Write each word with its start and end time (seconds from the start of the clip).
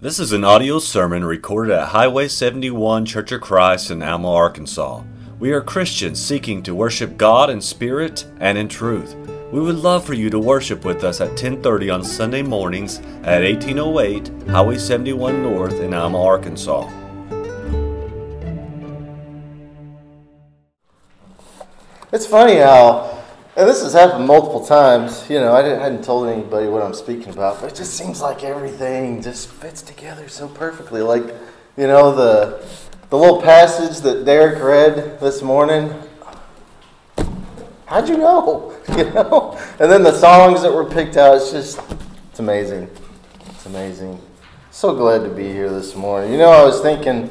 This 0.00 0.20
is 0.20 0.30
an 0.30 0.44
audio 0.44 0.78
sermon 0.78 1.24
recorded 1.24 1.74
at 1.74 1.88
Highway 1.88 2.28
71 2.28 3.04
Church 3.04 3.32
of 3.32 3.40
Christ 3.40 3.90
in 3.90 4.00
Alma, 4.00 4.32
Arkansas. 4.32 5.02
We 5.40 5.50
are 5.50 5.60
Christians 5.60 6.24
seeking 6.24 6.62
to 6.62 6.72
worship 6.72 7.16
God 7.16 7.50
in 7.50 7.60
spirit 7.60 8.24
and 8.38 8.56
in 8.56 8.68
truth. 8.68 9.16
We 9.50 9.58
would 9.58 9.74
love 9.74 10.04
for 10.04 10.14
you 10.14 10.30
to 10.30 10.38
worship 10.38 10.84
with 10.84 11.02
us 11.02 11.20
at 11.20 11.36
10:30 11.36 11.90
on 11.90 12.04
Sunday 12.04 12.42
mornings 12.42 13.00
at 13.24 13.42
1808 13.42 14.30
Highway 14.48 14.78
71 14.78 15.42
North 15.42 15.80
in 15.80 15.92
Alma, 15.92 16.22
Arkansas. 16.22 16.88
It's 22.12 22.24
funny 22.24 22.58
how, 22.58 23.17
and 23.58 23.68
this 23.68 23.82
has 23.82 23.92
happened 23.92 24.24
multiple 24.24 24.64
times. 24.64 25.28
You 25.28 25.40
know, 25.40 25.52
I 25.52 25.62
didn't, 25.62 25.80
hadn't 25.80 26.04
told 26.04 26.28
anybody 26.28 26.68
what 26.68 26.80
I'm 26.80 26.94
speaking 26.94 27.30
about, 27.30 27.60
but 27.60 27.72
it 27.72 27.74
just 27.74 27.94
seems 27.94 28.20
like 28.20 28.44
everything 28.44 29.20
just 29.20 29.48
fits 29.48 29.82
together 29.82 30.28
so 30.28 30.46
perfectly. 30.46 31.02
Like, 31.02 31.24
you 31.76 31.88
know, 31.88 32.14
the 32.14 32.64
the 33.10 33.18
little 33.18 33.42
passage 33.42 34.00
that 34.02 34.24
Derek 34.24 34.62
read 34.62 35.18
this 35.18 35.42
morning. 35.42 35.92
How'd 37.86 38.08
you 38.08 38.18
know? 38.18 38.76
You 38.96 39.04
know, 39.10 39.58
and 39.78 39.92
then 39.92 40.02
the 40.02 40.16
songs 40.16 40.62
that 40.62 40.72
were 40.72 40.84
picked 40.84 41.16
out. 41.16 41.36
It's 41.36 41.52
just, 41.52 41.78
it's 42.30 42.40
amazing. 42.40 42.88
It's 43.50 43.66
amazing. 43.66 44.18
So 44.70 44.94
glad 44.94 45.24
to 45.24 45.28
be 45.28 45.44
here 45.44 45.68
this 45.68 45.94
morning. 45.94 46.32
You 46.32 46.38
know, 46.38 46.48
I 46.48 46.64
was 46.64 46.80
thinking 46.80 47.30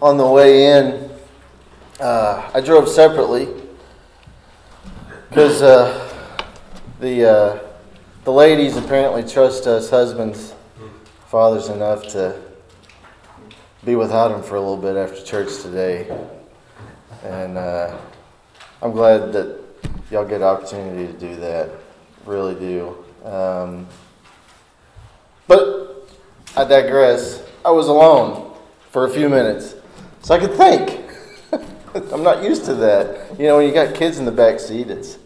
on 0.00 0.16
the 0.16 0.26
way 0.26 0.78
in. 0.78 1.10
Uh, 2.00 2.50
I 2.54 2.60
drove 2.60 2.88
separately 2.88 3.65
because 5.28 5.60
uh, 5.60 6.12
the 7.00 7.28
uh, 7.28 7.58
the 8.24 8.32
ladies 8.32 8.76
apparently 8.76 9.22
trust 9.22 9.66
us 9.66 9.90
husbands, 9.90 10.54
fathers 11.28 11.68
enough 11.68 12.06
to 12.08 12.40
be 13.84 13.96
without 13.96 14.32
him 14.32 14.42
for 14.42 14.56
a 14.56 14.60
little 14.60 14.76
bit 14.76 14.96
after 14.96 15.22
church 15.22 15.62
today, 15.62 16.08
and 17.24 17.58
uh, 17.58 17.96
I'm 18.82 18.92
glad 18.92 19.32
that 19.32 19.60
y'all 20.10 20.26
get 20.26 20.42
opportunity 20.42 21.12
to 21.12 21.18
do 21.18 21.36
that. 21.36 21.70
Really 22.24 22.54
do. 22.54 23.04
Um, 23.24 23.86
but 25.46 26.08
I 26.56 26.64
digress. 26.64 27.42
I 27.64 27.70
was 27.70 27.88
alone 27.88 28.56
for 28.90 29.06
a 29.06 29.10
few 29.10 29.28
minutes, 29.28 29.74
so 30.22 30.34
I 30.34 30.38
could 30.38 30.54
think. 30.54 31.05
I'm 32.12 32.22
not 32.22 32.42
used 32.42 32.64
to 32.66 32.74
that. 32.74 33.38
You 33.38 33.46
know, 33.46 33.56
when 33.56 33.66
you 33.66 33.72
got 33.72 33.94
kids 33.94 34.18
in 34.18 34.24
the 34.24 34.32
back 34.32 34.60
seat, 34.60 34.90
it's 34.90 35.18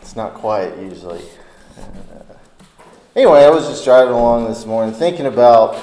it's 0.00 0.16
not 0.16 0.34
quiet 0.34 0.78
usually. 0.82 1.22
Uh, 1.78 2.34
anyway, 3.14 3.44
I 3.44 3.50
was 3.50 3.68
just 3.68 3.84
driving 3.84 4.14
along 4.14 4.48
this 4.48 4.66
morning 4.66 4.94
thinking 4.94 5.26
about 5.26 5.80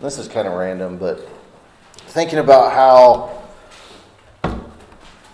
this 0.00 0.18
is 0.18 0.26
kind 0.26 0.48
of 0.48 0.54
random, 0.54 0.98
but 0.98 1.28
thinking 1.94 2.40
about 2.40 2.72
how 2.72 3.42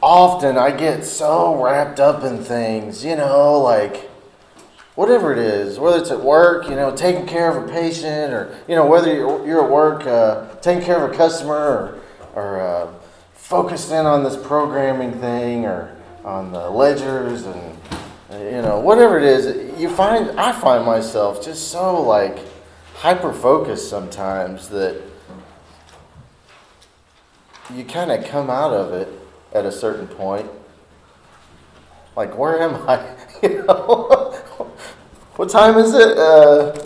often 0.02 0.58
I 0.58 0.70
get 0.70 1.04
so 1.04 1.62
wrapped 1.62 2.00
up 2.00 2.22
in 2.24 2.44
things, 2.44 3.02
you 3.02 3.16
know, 3.16 3.58
like 3.60 4.10
whatever 4.94 5.32
it 5.32 5.38
is, 5.38 5.78
whether 5.78 5.98
it's 5.98 6.10
at 6.10 6.20
work, 6.20 6.68
you 6.68 6.76
know, 6.76 6.94
taking 6.94 7.26
care 7.26 7.50
of 7.50 7.64
a 7.64 7.72
patient, 7.72 8.34
or 8.34 8.54
you 8.68 8.74
know, 8.74 8.84
whether 8.84 9.12
you're, 9.12 9.46
you're 9.46 9.64
at 9.64 9.70
work 9.70 10.06
uh, 10.06 10.54
taking 10.56 10.84
care 10.84 11.02
of 11.02 11.10
a 11.10 11.16
customer, 11.16 11.54
or, 11.54 12.00
or 12.34 12.60
uh, 12.60 12.92
focused 13.48 13.90
in 13.90 14.04
on 14.04 14.22
this 14.24 14.36
programming 14.36 15.10
thing, 15.20 15.64
or 15.64 15.96
on 16.22 16.52
the 16.52 16.68
ledgers, 16.68 17.46
and 17.46 17.78
you 18.30 18.60
know, 18.60 18.78
whatever 18.78 19.16
it 19.16 19.24
is, 19.24 19.80
you 19.80 19.88
find 19.88 20.38
I 20.38 20.52
find 20.52 20.84
myself 20.84 21.42
just 21.42 21.68
so 21.68 22.02
like 22.02 22.40
hyper 22.96 23.32
focused 23.32 23.88
sometimes 23.88 24.68
that 24.68 25.00
you 27.74 27.84
kind 27.84 28.12
of 28.12 28.22
come 28.26 28.50
out 28.50 28.74
of 28.74 28.92
it 28.92 29.08
at 29.54 29.64
a 29.64 29.72
certain 29.72 30.08
point. 30.08 30.50
Like, 32.16 32.36
where 32.36 32.60
am 32.60 32.74
I? 32.88 33.14
You 33.40 33.62
know, 33.68 34.32
what 35.36 35.48
time 35.48 35.78
is 35.78 35.94
it? 35.94 36.18
Uh, 36.18 36.76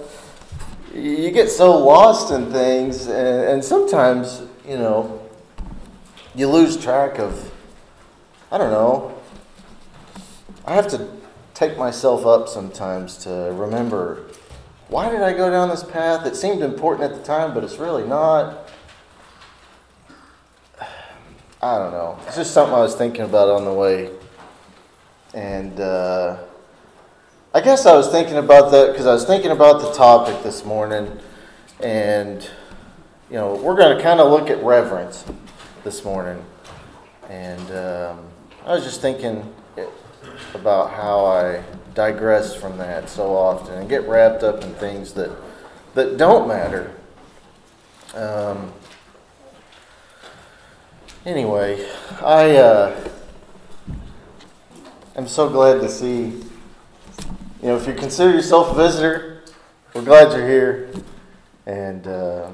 you 0.95 1.31
get 1.31 1.49
so 1.49 1.79
lost 1.79 2.31
in 2.31 2.53
things, 2.53 3.07
and, 3.07 3.49
and 3.49 3.65
sometimes, 3.65 4.43
you 4.69 4.77
know, 4.77 5.22
you 6.35 6.49
lose 6.49 6.77
track 6.77 7.19
of, 7.19 7.53
I 8.51 8.59
don't 8.59 8.71
know. 8.71 9.19
I 10.65 10.75
have 10.75 10.89
to 10.89 11.09
take 11.55 11.77
myself 11.77 12.25
up 12.25 12.49
sometimes 12.49 13.17
to 13.19 13.31
remember 13.55 14.27
why 14.89 15.11
did 15.11 15.23
I 15.23 15.33
go 15.33 15.51
down 15.51 15.71
this 15.71 15.83
path? 15.83 16.27
It 16.27 16.37
seemed 16.37 16.63
important 16.63 17.11
at 17.11 17.19
the 17.19 17.25
time, 17.25 17.55
but 17.55 17.65
it's 17.65 17.79
really 17.79 18.07
not. 18.07 18.69
I 21.63 21.79
don't 21.79 21.93
know. 21.93 22.19
It's 22.27 22.37
just 22.37 22.53
something 22.53 22.75
I 22.75 22.81
was 22.81 22.95
thinking 22.95 23.23
about 23.23 23.49
on 23.49 23.65
the 23.65 23.73
way. 23.73 24.11
And 25.33 25.81
uh, 25.81 26.37
I 27.55 27.63
guess 27.63 27.87
I 27.87 27.95
was 27.95 28.09
thinking 28.09 28.37
about 28.37 28.71
that 28.73 28.93
because 28.93 29.07
I 29.07 29.15
was 29.15 29.25
thinking 29.25 29.51
about 29.51 29.81
the 29.81 29.93
topic 29.93 30.43
this 30.43 30.63
morning. 30.63 31.11
And, 31.81 32.43
you 33.31 33.37
know, 33.37 33.55
we're 33.55 33.77
going 33.77 33.97
to 33.97 34.03
kind 34.03 34.21
of 34.21 34.31
look 34.31 34.51
at 34.51 34.63
reverence 34.63 35.25
this 35.85 36.05
morning. 36.05 36.45
And 37.29 37.71
um, 37.71 38.21
I 38.65 38.75
was 38.75 38.85
just 38.85 39.01
thinking 39.01 39.53
about 40.55 40.91
how 40.91 41.25
I 41.25 41.63
digress 41.95 42.55
from 42.55 42.79
that 42.79 43.09
so 43.09 43.35
often 43.37 43.75
and 43.75 43.89
get 43.89 44.07
wrapped 44.09 44.43
up 44.43 44.63
in 44.63 44.75
things 44.75 45.13
that, 45.15 45.31
that 45.95 46.17
don't 46.17 46.49
matter. 46.49 46.95
Um, 48.15 48.73
Anyway, 51.25 51.89
I 52.21 52.57
uh, 52.57 53.09
am 55.15 55.29
so 55.29 55.49
glad 55.49 55.81
to 55.81 55.89
see. 55.89 56.33
You 57.63 57.69
know, 57.69 57.77
if 57.77 57.87
you 57.87 57.95
consider 57.95 58.33
yourself 58.33 58.73
a 58.73 58.75
visitor, 58.75 59.45
we're 59.95 60.03
glad 60.03 60.33
you're 60.33 60.49
here. 60.49 60.91
And 61.65 62.05
uh, 62.09 62.51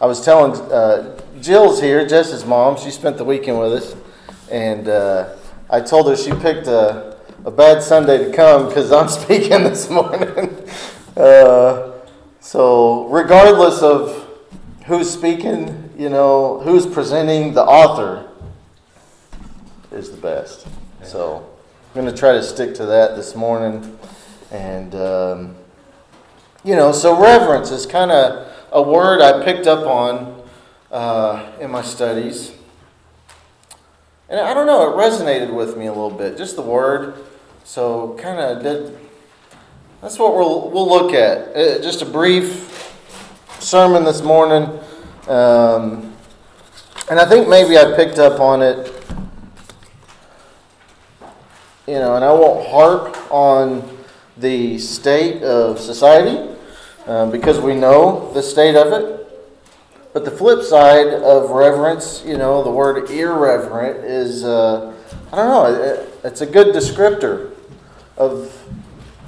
I 0.00 0.06
was 0.06 0.24
telling 0.24 0.52
uh, 0.70 1.20
Jill's 1.40 1.80
here, 1.80 2.06
Jess's 2.06 2.44
mom. 2.44 2.76
She 2.76 2.92
spent 2.92 3.16
the 3.16 3.24
weekend 3.24 3.58
with 3.58 3.72
us, 3.72 3.96
and 4.48 4.86
uh, 4.86 5.34
I 5.68 5.80
told 5.80 6.08
her 6.08 6.16
she 6.16 6.30
picked 6.30 6.68
a, 6.68 7.16
a 7.44 7.50
bad 7.50 7.82
Sunday 7.82 8.18
to 8.18 8.32
come 8.32 8.68
because 8.68 8.92
I'm 8.92 9.08
speaking 9.24 9.64
this 9.64 9.90
morning. 9.90 10.56
Uh, 11.16 11.94
so, 12.38 13.08
regardless 13.08 13.82
of 13.82 14.28
who's 14.86 15.12
speaking, 15.12 15.92
you 15.98 16.08
know, 16.08 16.60
who's 16.60 16.86
presenting, 16.86 17.54
the 17.54 17.64
author 17.64 18.30
is 19.90 20.12
the 20.12 20.16
best. 20.16 20.68
So 21.02 21.44
I'm 21.88 22.02
going 22.02 22.14
to 22.14 22.16
try 22.16 22.34
to 22.34 22.42
stick 22.44 22.72
to 22.76 22.86
that 22.86 23.16
this 23.16 23.34
morning. 23.34 23.98
And, 24.52 24.94
um, 24.94 25.56
you 26.62 26.76
know, 26.76 26.92
so 26.92 27.20
reverence 27.20 27.72
is 27.72 27.84
kind 27.84 28.12
of 28.12 28.47
a 28.72 28.82
word 28.82 29.20
I 29.20 29.44
picked 29.44 29.66
up 29.66 29.86
on 29.86 30.42
uh, 30.90 31.52
in 31.60 31.70
my 31.70 31.82
studies. 31.82 32.52
And 34.28 34.38
I 34.38 34.52
don't 34.52 34.66
know, 34.66 34.92
it 34.92 34.96
resonated 34.96 35.52
with 35.52 35.76
me 35.76 35.86
a 35.86 35.92
little 35.92 36.10
bit, 36.10 36.36
just 36.36 36.56
the 36.56 36.62
word. 36.62 37.14
So 37.64 38.16
kind 38.20 38.38
of 38.38 38.62
did. 38.62 38.98
That's 40.02 40.18
what 40.18 40.34
we'll, 40.36 40.70
we'll 40.70 40.88
look 40.88 41.14
at. 41.14 41.56
Uh, 41.56 41.82
just 41.82 42.02
a 42.02 42.06
brief 42.06 42.94
sermon 43.58 44.04
this 44.04 44.22
morning. 44.22 44.78
Um, 45.28 46.14
and 47.10 47.18
I 47.18 47.24
think 47.26 47.48
maybe 47.48 47.78
I 47.78 47.96
picked 47.96 48.18
up 48.18 48.38
on 48.38 48.60
it, 48.60 48.92
you 51.86 51.94
know, 51.94 52.16
and 52.16 52.24
I 52.24 52.32
won't 52.32 52.68
harp 52.68 53.16
on 53.32 53.98
the 54.36 54.78
state 54.78 55.42
of 55.42 55.80
society 55.80 56.54
um, 57.08 57.30
because 57.32 57.58
we 57.58 57.74
know 57.74 58.30
the 58.34 58.42
state 58.42 58.76
of 58.76 58.92
it. 58.92 59.24
But 60.12 60.24
the 60.24 60.30
flip 60.30 60.62
side 60.62 61.08
of 61.08 61.50
reverence, 61.50 62.22
you 62.24 62.38
know, 62.38 62.62
the 62.62 62.70
word 62.70 63.10
irreverent 63.10 64.04
is, 64.04 64.44
uh, 64.44 64.94
I 65.32 65.36
don't 65.36 65.48
know, 65.48 65.82
it, 65.82 66.20
it's 66.24 66.40
a 66.40 66.46
good 66.46 66.74
descriptor 66.74 67.52
of 68.16 68.56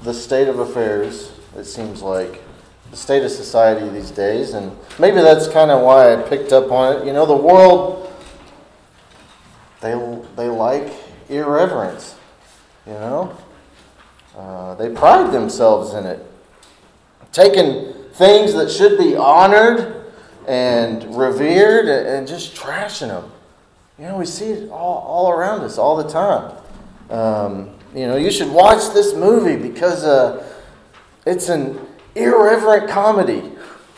the 0.02 0.14
state 0.14 0.48
of 0.48 0.58
affairs, 0.58 1.32
it 1.56 1.64
seems 1.64 2.02
like 2.02 2.42
the 2.90 2.96
state 2.96 3.22
of 3.22 3.30
society 3.30 3.88
these 3.88 4.10
days, 4.10 4.54
and 4.54 4.76
maybe 4.98 5.16
that's 5.16 5.46
kind 5.48 5.70
of 5.70 5.82
why 5.82 6.12
I 6.12 6.22
picked 6.22 6.52
up 6.52 6.72
on 6.72 6.96
it. 6.96 7.06
You 7.06 7.12
know, 7.12 7.26
the 7.26 7.36
world 7.36 8.12
they 9.80 9.92
they 10.36 10.48
like 10.48 10.92
irreverence. 11.28 12.16
You 12.86 12.94
know, 12.94 13.38
uh, 14.36 14.74
they 14.74 14.90
pride 14.90 15.32
themselves 15.32 15.94
in 15.94 16.06
it, 16.06 16.24
taking 17.32 17.92
things 18.12 18.54
that 18.54 18.70
should 18.70 18.98
be 18.98 19.16
honored 19.16 20.04
and 20.46 21.16
revered 21.16 21.88
and 21.88 22.26
just 22.26 22.54
trashing 22.54 23.08
them. 23.08 23.30
You 23.98 24.06
know, 24.06 24.16
we 24.18 24.26
see 24.26 24.46
it 24.46 24.70
all, 24.70 24.98
all 24.98 25.30
around 25.30 25.60
us 25.60 25.78
all 25.78 25.96
the 25.96 26.08
time. 26.08 26.56
Um, 27.10 27.70
you 27.94 28.06
know, 28.06 28.16
you 28.16 28.30
should 28.30 28.50
watch 28.50 28.94
this 28.94 29.14
movie 29.14 29.56
because 29.56 30.04
uh, 30.04 30.46
it's 31.26 31.48
an 31.48 31.78
irreverent 32.14 32.88
comedy, 32.88 33.50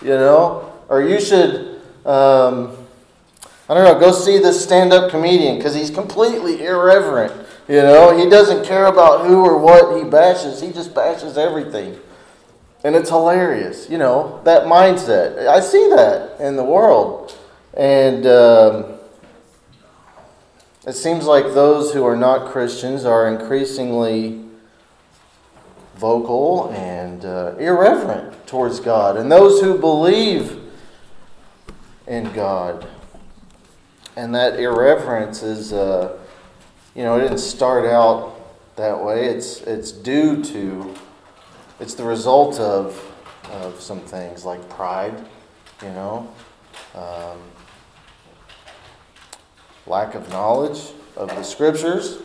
you 0.03 0.09
know, 0.09 0.73
or 0.89 1.03
you 1.03 1.21
should, 1.21 1.81
um, 2.05 2.77
I 3.69 3.75
don't 3.75 3.85
know, 3.85 3.99
go 3.99 4.13
see 4.13 4.39
this 4.39 4.63
stand 4.63 4.93
up 4.93 5.11
comedian 5.11 5.57
because 5.57 5.75
he's 5.75 5.91
completely 5.91 6.65
irreverent. 6.65 7.33
You 7.69 7.77
know, 7.77 8.17
he 8.17 8.29
doesn't 8.29 8.65
care 8.67 8.87
about 8.87 9.27
who 9.27 9.45
or 9.45 9.57
what 9.57 9.97
he 9.97 10.09
bashes, 10.09 10.61
he 10.61 10.73
just 10.73 10.95
bashes 10.95 11.39
everything. 11.39 11.99
And 12.85 12.97
it's 12.97 13.11
hilarious, 13.11 13.89
you 13.89 13.99
know, 13.99 14.41
that 14.45 14.65
mindset. 14.65 15.47
I 15.47 15.61
see 15.61 15.89
that 15.91 16.41
in 16.41 16.57
the 16.57 16.65
world. 16.65 17.39
And 17.75 18.27
um, 18.27 18.95
it 20.87 20.95
seems 20.95 21.27
like 21.27 21.45
those 21.55 21.93
who 21.93 22.05
are 22.05 22.17
not 22.17 22.51
Christians 22.51 23.05
are 23.05 23.29
increasingly 23.29 24.45
vocal 25.95 26.73
and 26.73 27.25
uh, 27.25 27.55
irreverent 27.59 28.47
towards 28.49 28.81
God. 28.81 29.17
And 29.17 29.31
those 29.31 29.61
who 29.61 29.79
believe 29.79 30.61
in 32.09 32.33
God. 32.33 32.87
And 34.17 34.35
that 34.35 34.59
irreverence 34.59 35.43
is, 35.43 35.73
uh, 35.73 36.19
you 36.95 37.03
know, 37.05 37.17
it 37.17 37.23
didn't 37.23 37.39
start 37.39 37.87
out 37.87 38.35
that 38.77 39.03
way. 39.03 39.27
It's, 39.27 39.61
it's 39.63 39.93
due 39.93 40.43
to, 40.45 40.95
it's 41.83 41.95
the 41.95 42.05
result 42.05 42.59
of, 42.61 42.99
of 43.51 43.81
some 43.81 44.01
things 44.01 44.45
like 44.45 44.67
pride, 44.71 45.15
you 45.83 45.89
know, 45.89 46.33
um, 46.95 47.39
lack 49.87 50.15
of 50.15 50.29
knowledge 50.31 50.93
of 51.17 51.29
the 51.29 51.43
scriptures 51.43 52.19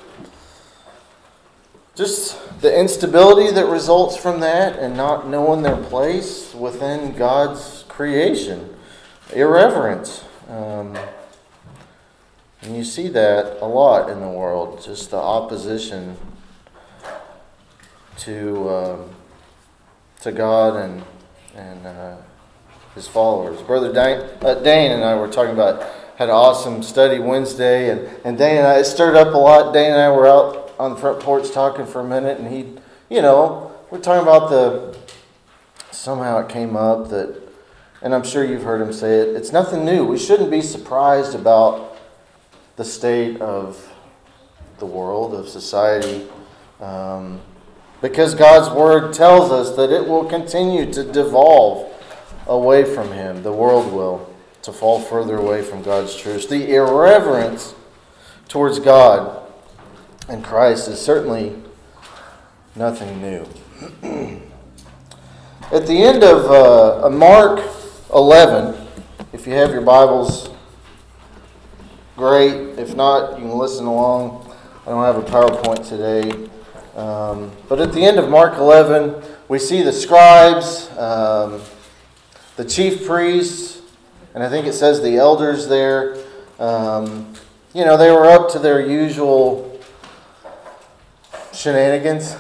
just 1.98 2.38
the 2.62 2.80
instability 2.80 3.52
that 3.52 3.66
results 3.66 4.16
from 4.16 4.40
that 4.40 4.78
and 4.78 4.96
not 4.96 5.28
knowing 5.28 5.64
their 5.64 5.76
place 5.76 6.54
within 6.54 7.12
God's 7.16 7.86
creation. 7.88 8.76
Irreverence. 9.34 10.24
Um, 10.48 10.96
and 12.62 12.78
you 12.78 12.84
see 12.84 13.08
that 13.10 13.58
a 13.62 13.66
lot 13.66 14.12
in 14.12 14.20
the 14.20 14.30
world, 14.30 14.84
just 14.84 15.10
the 15.10 15.18
opposition 15.18 16.18
to, 18.18 18.70
um, 18.70 19.10
to 20.22 20.32
God 20.32 20.76
and, 20.76 21.04
and 21.56 21.86
uh, 21.86 22.18
his 22.96 23.08
followers. 23.08 23.62
Brother 23.62 23.94
Dane, 23.94 24.30
uh, 24.42 24.56
Dane 24.56 24.92
and 24.92 25.04
I 25.04 25.16
were 25.16 25.28
talking 25.28 25.54
about, 25.54 25.84
had 26.18 26.30
an 26.30 26.36
awesome 26.36 26.82
study 26.82 27.20
Wednesday, 27.20 27.92
and, 27.92 28.10
and 28.26 28.38
Dane 28.38 28.58
and 28.58 28.68
I, 28.68 28.82
stirred 28.82 29.16
up 29.16 29.34
a 29.34 29.38
lot. 29.38 29.74
Dane 29.74 29.92
and 29.92 30.02
I 30.02 30.12
were 30.12 30.28
out 30.28 30.74
on 30.80 30.92
the 30.92 30.98
front 30.98 31.20
porch 31.20 31.52
talking 31.52 31.86
for 31.86 32.02
a 32.02 32.04
minute, 32.04 32.40
and 32.40 32.48
he, 32.48 32.74
you 33.14 33.22
know, 33.22 33.72
we're 33.90 34.00
talking 34.00 34.24
about 34.24 34.50
the. 34.50 34.98
Somehow 35.92 36.40
it 36.40 36.50
came 36.50 36.76
up 36.76 37.10
that, 37.10 37.42
and 38.02 38.14
I'm 38.14 38.24
sure 38.24 38.44
you've 38.44 38.64
heard 38.64 38.82
him 38.82 38.94
say 38.94 39.20
it. 39.20 39.36
It's 39.36 39.52
nothing 39.52 39.84
new. 39.84 40.06
We 40.06 40.18
shouldn't 40.18 40.52
be 40.52 40.62
surprised 40.62 41.34
about 41.34 41.98
the 42.76 42.86
state 42.86 43.42
of 43.42 43.92
the 44.80 44.86
world 44.86 45.34
of 45.34 45.50
society, 45.50 46.28
um, 46.80 47.42
because 48.02 48.36
God's 48.36 48.74
word 48.74 49.14
tells 49.14 49.52
us 49.52 49.76
that 49.76 49.92
it 49.92 50.08
will 50.08 50.26
continue 50.26 50.92
to 50.94 51.04
devolve 51.04 51.94
away 52.46 52.84
from 52.84 53.12
Him. 53.12 53.44
The 53.44 53.52
world 53.52 53.92
will 53.92 54.34
to 54.64 54.72
fall 54.72 55.00
further 55.00 55.38
away 55.38 55.62
from 55.64 55.82
God's 55.82 56.16
truth. 56.16 56.50
The 56.50 56.76
irreverence 56.76 57.74
towards 58.48 58.80
God 58.80 59.48
and 60.30 60.44
Christ 60.44 60.88
is 60.88 61.00
certainly 61.00 61.56
nothing 62.76 63.22
new. 63.22 63.48
At 65.72 65.88
the 65.88 66.04
end 66.04 66.24
of 66.24 66.52
uh, 66.52 67.10
Mark 67.10 67.62
11, 68.14 68.88
if 69.34 69.48
you 69.48 69.54
have 69.54 69.72
your 69.72 69.82
Bibles, 69.82 70.50
great. 72.16 72.78
If 72.78 72.96
not, 72.96 73.32
you 73.32 73.46
can 73.46 73.58
listen 73.58 73.86
along. 73.86 74.54
I 74.86 74.90
don't 74.90 75.04
have 75.04 75.18
a 75.18 75.22
PowerPoint 75.22 75.88
today. 75.88 76.50
Um, 76.98 77.52
but 77.70 77.80
at 77.80 77.94
the 77.94 78.04
end 78.04 78.18
of 78.18 78.28
Mark 78.28 78.58
11, 78.58 79.22
we 79.48 79.60
see 79.60 79.84
the 79.84 79.94
scribes, 79.94 80.90
um, 80.98 81.62
the 82.56 82.66
chief 82.66 83.06
priests, 83.06 83.84
and 84.34 84.44
I 84.44 84.50
think 84.50 84.66
it 84.66 84.74
says 84.74 85.00
the 85.02 85.18
elders 85.18 85.68
there. 85.68 86.18
Um, 86.58 87.36
you 87.76 87.86
know, 87.86 87.98
they 87.98 88.10
were 88.10 88.26
up 88.26 88.50
to 88.54 88.60
their 88.60 88.84
usual 88.84 89.80
shenanigans. 91.54 92.36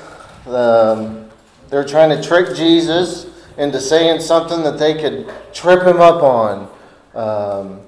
Um, 0.47 1.29
they're 1.69 1.85
trying 1.85 2.09
to 2.09 2.27
trick 2.27 2.55
Jesus 2.55 3.27
into 3.59 3.79
saying 3.79 4.21
something 4.21 4.63
that 4.63 4.79
they 4.79 4.95
could 4.95 5.31
trip 5.53 5.83
him 5.83 6.01
up 6.01 6.23
on, 6.23 6.69
um, 7.13 7.81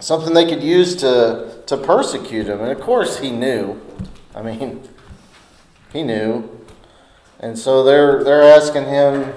something 0.00 0.32
they 0.32 0.48
could 0.48 0.62
use 0.62 0.96
to, 0.96 1.62
to 1.66 1.76
persecute 1.76 2.46
him. 2.46 2.62
And 2.62 2.70
of 2.70 2.80
course, 2.80 3.18
he 3.18 3.30
knew. 3.30 3.78
I 4.34 4.40
mean, 4.40 4.88
he 5.92 6.02
knew. 6.02 6.48
And 7.40 7.58
so 7.58 7.84
they're, 7.84 8.24
they're 8.24 8.42
asking 8.42 8.84
him 8.84 9.32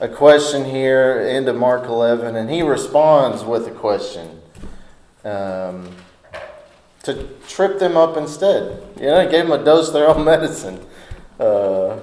a 0.00 0.08
question 0.08 0.64
here 0.64 1.20
into 1.20 1.52
Mark 1.52 1.84
11, 1.84 2.34
and 2.36 2.50
he 2.50 2.62
responds 2.62 3.44
with 3.44 3.66
a 3.66 3.70
question. 3.70 4.40
Um, 5.24 5.90
to 7.02 7.28
trip 7.48 7.78
them 7.78 7.96
up 7.96 8.16
instead. 8.16 8.82
You 8.96 9.06
know, 9.06 9.30
gave 9.30 9.46
them 9.46 9.52
a 9.58 9.64
dose 9.64 9.88
of 9.88 9.94
their 9.94 10.08
own 10.08 10.24
medicine. 10.24 10.80
Uh, 11.38 12.00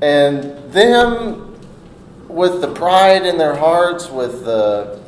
and 0.00 0.72
them, 0.72 1.58
with 2.28 2.60
the 2.60 2.68
pride 2.68 3.24
in 3.24 3.38
their 3.38 3.56
hearts, 3.56 4.10
with 4.10 4.44
the 4.44 5.00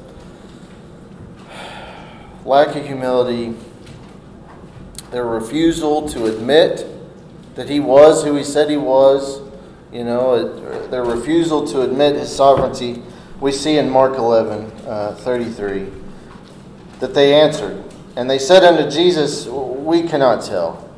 lack 2.45 2.75
of 2.75 2.87
humility, 2.87 3.55
their 5.11 5.25
refusal 5.25 6.09
to 6.11 6.27
admit 6.27 6.87
that 7.55 7.69
he 7.69 7.81
was 7.81 8.25
who 8.25 8.35
he 8.37 8.45
said 8.45 8.71
he 8.71 8.77
was, 8.77 9.41
you 9.93 10.05
know, 10.05 10.89
their 10.89 11.05
refusal 11.05 11.67
to 11.67 11.83
admit 11.83 12.17
his 12.17 12.35
sovereignty, 12.35 13.03
we 13.41 13.53
see 13.53 13.79
in 13.79 13.89
Mark 13.89 14.17
11 14.17 14.71
uh, 14.87 15.15
33 15.21 15.87
that 17.01 17.15
they 17.15 17.35
answered. 17.35 17.83
And 18.17 18.29
they 18.29 18.39
said 18.39 18.65
unto 18.65 18.91
Jesus, 18.91 19.47
We 19.47 20.03
cannot 20.03 20.45
tell. 20.45 20.89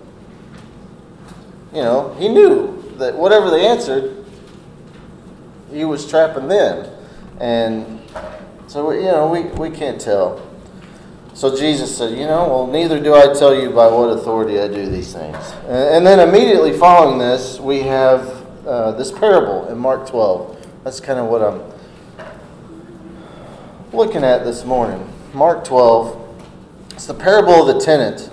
You 1.72 1.82
know, 1.82 2.14
he 2.18 2.28
knew 2.28 2.82
that 2.96 3.14
whatever 3.14 3.50
they 3.50 3.66
answered, 3.66 4.24
he 5.70 5.84
was 5.84 6.08
trapping 6.08 6.48
them. 6.48 6.90
And 7.38 8.00
so, 8.66 8.90
you 8.90 9.02
know, 9.02 9.28
we, 9.28 9.42
we 9.42 9.70
can't 9.70 10.00
tell. 10.00 10.49
So 11.40 11.56
Jesus 11.56 11.96
said, 11.96 12.18
You 12.18 12.26
know, 12.26 12.46
well, 12.48 12.66
neither 12.66 13.00
do 13.00 13.14
I 13.14 13.32
tell 13.32 13.58
you 13.58 13.70
by 13.70 13.86
what 13.86 14.10
authority 14.10 14.60
I 14.60 14.68
do 14.68 14.84
these 14.90 15.14
things. 15.14 15.38
And, 15.68 16.06
then 16.06 16.20
immediately 16.28 16.76
following 16.76 17.18
this, 17.18 17.58
we 17.58 17.80
have 17.80 18.46
uh, 18.66 18.92
this 18.92 19.10
parable 19.10 19.66
in 19.68 19.78
Mark 19.78 20.06
12. 20.06 20.66
That's 20.84 21.00
kind 21.00 21.18
of 21.18 21.28
what 21.28 21.40
I'm 21.40 21.62
looking 23.94 24.22
at 24.22 24.44
this 24.44 24.66
morning. 24.66 25.10
Mark 25.32 25.64
12. 25.64 26.44
It's 26.90 27.06
the 27.06 27.14
parable 27.14 27.66
of 27.66 27.74
the 27.74 27.82
tenant. 27.82 28.30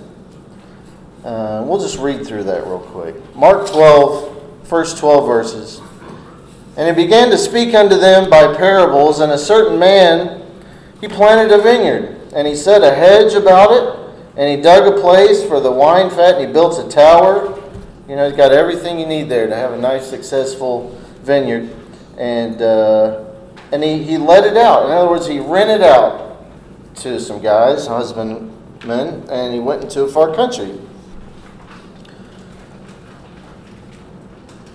Uh, 1.24 1.64
we'll 1.66 1.80
just 1.80 1.96
read 1.96 2.26
through 2.26 2.44
that 2.44 2.66
real 2.66 2.78
quick. 2.78 3.16
Mark 3.34 3.70
12, 3.70 4.68
first 4.68 4.98
12 4.98 5.26
verses. 5.26 5.80
And 6.76 6.94
he 6.94 7.04
began 7.04 7.30
to 7.30 7.38
speak 7.38 7.74
unto 7.74 7.96
them 7.96 8.28
by 8.28 8.54
parables, 8.54 9.20
and 9.20 9.32
a 9.32 9.38
certain 9.38 9.78
man, 9.78 10.44
he 11.00 11.08
planted 11.08 11.58
a 11.58 11.62
vineyard, 11.62 12.17
and 12.34 12.46
he 12.46 12.54
set 12.54 12.82
a 12.82 12.94
hedge 12.94 13.34
about 13.34 13.70
it, 13.70 14.14
and 14.36 14.48
he 14.48 14.62
dug 14.62 14.92
a 14.92 15.00
place 15.00 15.44
for 15.44 15.60
the 15.60 15.70
wine 15.70 16.10
fat, 16.10 16.36
and 16.36 16.46
he 16.46 16.52
built 16.52 16.78
a 16.84 16.88
tower. 16.88 17.62
You 18.08 18.16
know, 18.16 18.26
he's 18.26 18.36
got 18.36 18.52
everything 18.52 18.98
you 18.98 19.06
need 19.06 19.28
there 19.28 19.46
to 19.46 19.54
have 19.54 19.72
a 19.72 19.78
nice, 19.78 20.08
successful 20.08 20.98
vineyard. 21.22 21.74
And, 22.16 22.62
uh, 22.62 23.24
and 23.72 23.82
he, 23.82 24.02
he 24.02 24.16
let 24.16 24.44
it 24.44 24.56
out. 24.56 24.86
In 24.86 24.92
other 24.92 25.10
words, 25.10 25.26
he 25.26 25.38
rented 25.38 25.82
out 25.82 26.44
to 26.96 27.20
some 27.20 27.40
guys, 27.40 27.86
husband 27.86 28.52
men, 28.84 29.24
and 29.30 29.54
he 29.54 29.60
went 29.60 29.82
into 29.82 30.02
a 30.02 30.08
far 30.08 30.34
country. 30.34 30.78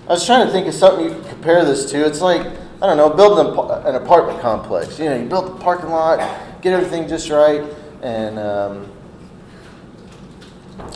I 0.06 0.12
was 0.12 0.26
trying 0.26 0.46
to 0.46 0.52
think 0.52 0.66
of 0.66 0.74
something 0.74 1.06
you 1.06 1.14
could 1.14 1.28
compare 1.28 1.64
this 1.64 1.90
to. 1.90 2.06
It's 2.06 2.20
like, 2.20 2.46
I 2.82 2.86
don't 2.86 2.98
know, 2.98 3.10
building 3.10 3.46
an 3.86 3.94
apartment 3.94 4.40
complex. 4.40 4.98
You 4.98 5.06
know, 5.06 5.16
you 5.16 5.26
build 5.26 5.46
the 5.46 5.62
parking 5.62 5.90
lot, 5.90 6.20
get 6.64 6.72
everything 6.72 7.06
just 7.06 7.28
right, 7.28 7.62
and 8.02 8.38
um, 8.38 8.90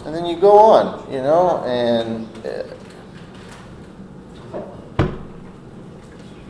and 0.07 0.15
then 0.15 0.25
you 0.25 0.35
go 0.35 0.59
on, 0.59 1.13
you 1.13 1.19
know, 1.19 1.63
and 1.67 2.27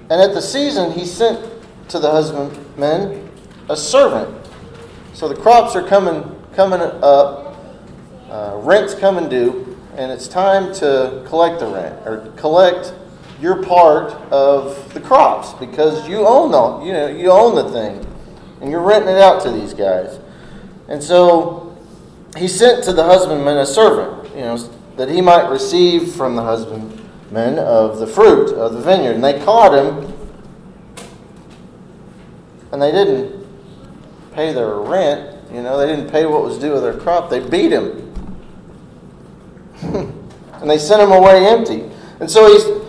and 0.09 0.23
at 0.23 0.33
the 0.33 0.41
season 0.41 0.93
he 0.93 1.05
sent 1.05 1.45
to 1.89 1.99
the 1.99 2.09
husbandmen 2.09 3.29
a 3.69 3.77
servant. 3.77 4.47
So 5.15 5.29
the 5.29 5.35
crops 5.35 5.75
are 5.75 5.83
coming 5.83 6.23
coming 6.55 6.81
up, 6.81 7.57
uh, 8.31 8.61
rent's 8.63 8.95
coming 8.95 9.29
due, 9.29 9.77
and 9.97 10.13
it's 10.13 10.29
time 10.29 10.73
to 10.75 11.25
collect 11.27 11.59
the 11.59 11.67
rent 11.67 12.07
or 12.07 12.33
collect 12.37 12.95
you're 13.41 13.65
part 13.65 14.13
of 14.33 14.95
the 14.95 15.01
crops 15.01 15.55
because 15.55 16.09
you 16.09 16.25
own 16.25 16.53
the 16.53 16.87
you 16.87 16.93
know 16.93 17.09
you 17.09 17.33
own 17.33 17.57
the 17.57 17.69
thing, 17.73 18.07
and 18.61 18.71
you're 18.71 18.83
renting 18.83 19.11
it 19.11 19.21
out 19.21 19.43
to 19.43 19.51
these 19.51 19.75
guys. 19.75 20.19
And 20.89 21.03
so 21.03 21.77
he 22.37 22.49
sent 22.49 22.85
to 22.85 22.93
the 22.93 23.05
husbandman 23.05 23.59
a 23.59 23.67
servant, 23.67 24.35
you 24.35 24.43
know, 24.43 24.57
that 24.97 25.09
he 25.09 25.21
might 25.21 25.49
receive 25.49 26.13
from 26.13 26.35
the 26.37 26.43
husbandman 26.43 27.59
of 27.59 27.99
the 27.99 28.07
fruit 28.07 28.53
of 28.55 28.73
the 28.73 28.81
vineyard. 28.81 29.15
And 29.15 29.25
they 29.25 29.43
caught 29.45 29.73
him, 29.75 30.13
and 32.73 32.83
they 32.83 32.91
didn't 32.91 33.47
pay 34.33 34.53
their 34.53 34.75
rent. 34.75 35.37
You 35.53 35.63
know, 35.63 35.79
they 35.79 35.87
didn't 35.87 36.11
pay 36.11 36.27
what 36.27 36.43
was 36.43 36.59
due 36.59 36.73
of 36.73 36.83
their 36.83 36.99
crop. 36.99 37.31
They 37.31 37.41
beat 37.41 37.73
him. 37.73 38.05
and 39.83 40.69
they 40.69 40.79
sent 40.79 41.01
him 41.01 41.13
away 41.13 41.47
empty. 41.47 41.89
And 42.21 42.31
so 42.31 42.47
he, 42.49 42.88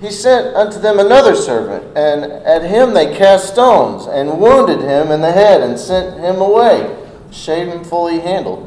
he 0.00 0.10
sent 0.10 0.56
unto 0.56 0.78
them 0.78 0.98
another 0.98 1.36
servant, 1.36 1.84
and 1.96 2.24
at 2.24 2.62
him 2.62 2.94
they 2.94 3.14
cast 3.14 3.52
stones, 3.52 4.06
and 4.06 4.40
wounded 4.40 4.80
him 4.80 5.10
in 5.10 5.20
the 5.20 5.32
head, 5.32 5.60
and 5.60 5.78
sent 5.78 6.18
him 6.20 6.40
away, 6.40 6.96
shamefully 7.30 8.20
handled. 8.20 8.66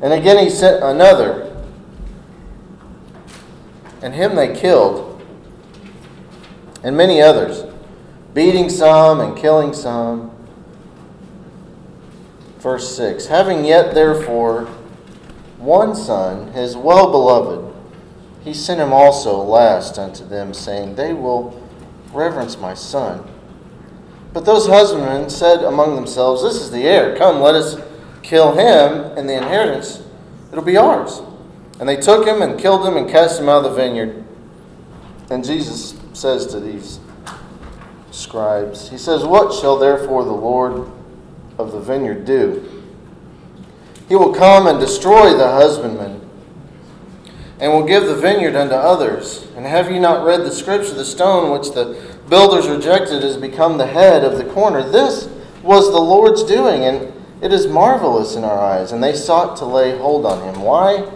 And 0.00 0.14
again 0.14 0.42
he 0.42 0.48
sent 0.48 0.82
another, 0.82 1.54
and 4.00 4.14
him 4.14 4.34
they 4.34 4.54
killed, 4.54 5.20
and 6.82 6.96
many 6.96 7.20
others, 7.20 7.64
beating 8.32 8.70
some 8.70 9.20
and 9.20 9.36
killing 9.36 9.74
some. 9.74 10.30
Verse 12.60 12.96
6 12.96 13.26
Having 13.26 13.66
yet 13.66 13.94
therefore 13.94 14.64
one 15.58 15.94
son, 15.94 16.52
his 16.52 16.76
well 16.76 17.10
beloved, 17.10 17.65
he 18.46 18.54
sent 18.54 18.80
him 18.80 18.92
also 18.92 19.42
last 19.42 19.98
unto 19.98 20.24
them, 20.24 20.54
saying, 20.54 20.94
They 20.94 21.12
will 21.12 21.60
reverence 22.12 22.56
my 22.56 22.74
son. 22.74 23.28
But 24.32 24.44
those 24.44 24.68
husbandmen 24.68 25.28
said 25.30 25.64
among 25.64 25.96
themselves, 25.96 26.44
This 26.44 26.62
is 26.62 26.70
the 26.70 26.84
heir. 26.84 27.16
Come, 27.16 27.40
let 27.40 27.56
us 27.56 27.76
kill 28.22 28.52
him, 28.52 29.18
and 29.18 29.28
the 29.28 29.36
inheritance, 29.36 30.00
it'll 30.52 30.62
be 30.62 30.76
ours. 30.76 31.20
And 31.80 31.88
they 31.88 31.96
took 31.96 32.24
him 32.24 32.40
and 32.40 32.56
killed 32.56 32.86
him 32.86 32.96
and 32.96 33.10
cast 33.10 33.40
him 33.40 33.48
out 33.48 33.64
of 33.64 33.74
the 33.74 33.82
vineyard. 33.82 34.24
And 35.28 35.44
Jesus 35.44 35.98
says 36.12 36.46
to 36.46 36.60
these 36.60 37.00
scribes, 38.12 38.90
He 38.90 38.96
says, 38.96 39.24
What 39.24 39.60
shall 39.60 39.76
therefore 39.76 40.24
the 40.24 40.30
Lord 40.30 40.88
of 41.58 41.72
the 41.72 41.80
vineyard 41.80 42.24
do? 42.24 42.84
He 44.08 44.14
will 44.14 44.32
come 44.32 44.68
and 44.68 44.78
destroy 44.78 45.36
the 45.36 45.48
husbandman, 45.48 46.25
and 47.58 47.72
will 47.72 47.86
give 47.86 48.04
the 48.04 48.16
vineyard 48.16 48.54
unto 48.54 48.74
others. 48.74 49.46
And 49.56 49.64
have 49.64 49.90
you 49.90 49.98
not 49.98 50.26
read 50.26 50.40
the 50.40 50.50
scripture? 50.50 50.94
The 50.94 51.04
stone 51.04 51.52
which 51.58 51.72
the 51.72 52.16
builders 52.28 52.68
rejected 52.68 53.22
has 53.22 53.36
become 53.36 53.78
the 53.78 53.86
head 53.86 54.24
of 54.24 54.36
the 54.36 54.44
corner. 54.44 54.82
This 54.82 55.28
was 55.62 55.90
the 55.90 56.00
Lord's 56.00 56.42
doing, 56.42 56.84
and 56.84 57.12
it 57.42 57.52
is 57.52 57.66
marvelous 57.66 58.36
in 58.36 58.44
our 58.44 58.58
eyes. 58.58 58.92
And 58.92 59.02
they 59.02 59.14
sought 59.14 59.56
to 59.58 59.64
lay 59.64 59.96
hold 59.96 60.26
on 60.26 60.42
him. 60.42 60.62
Why? 60.62 61.10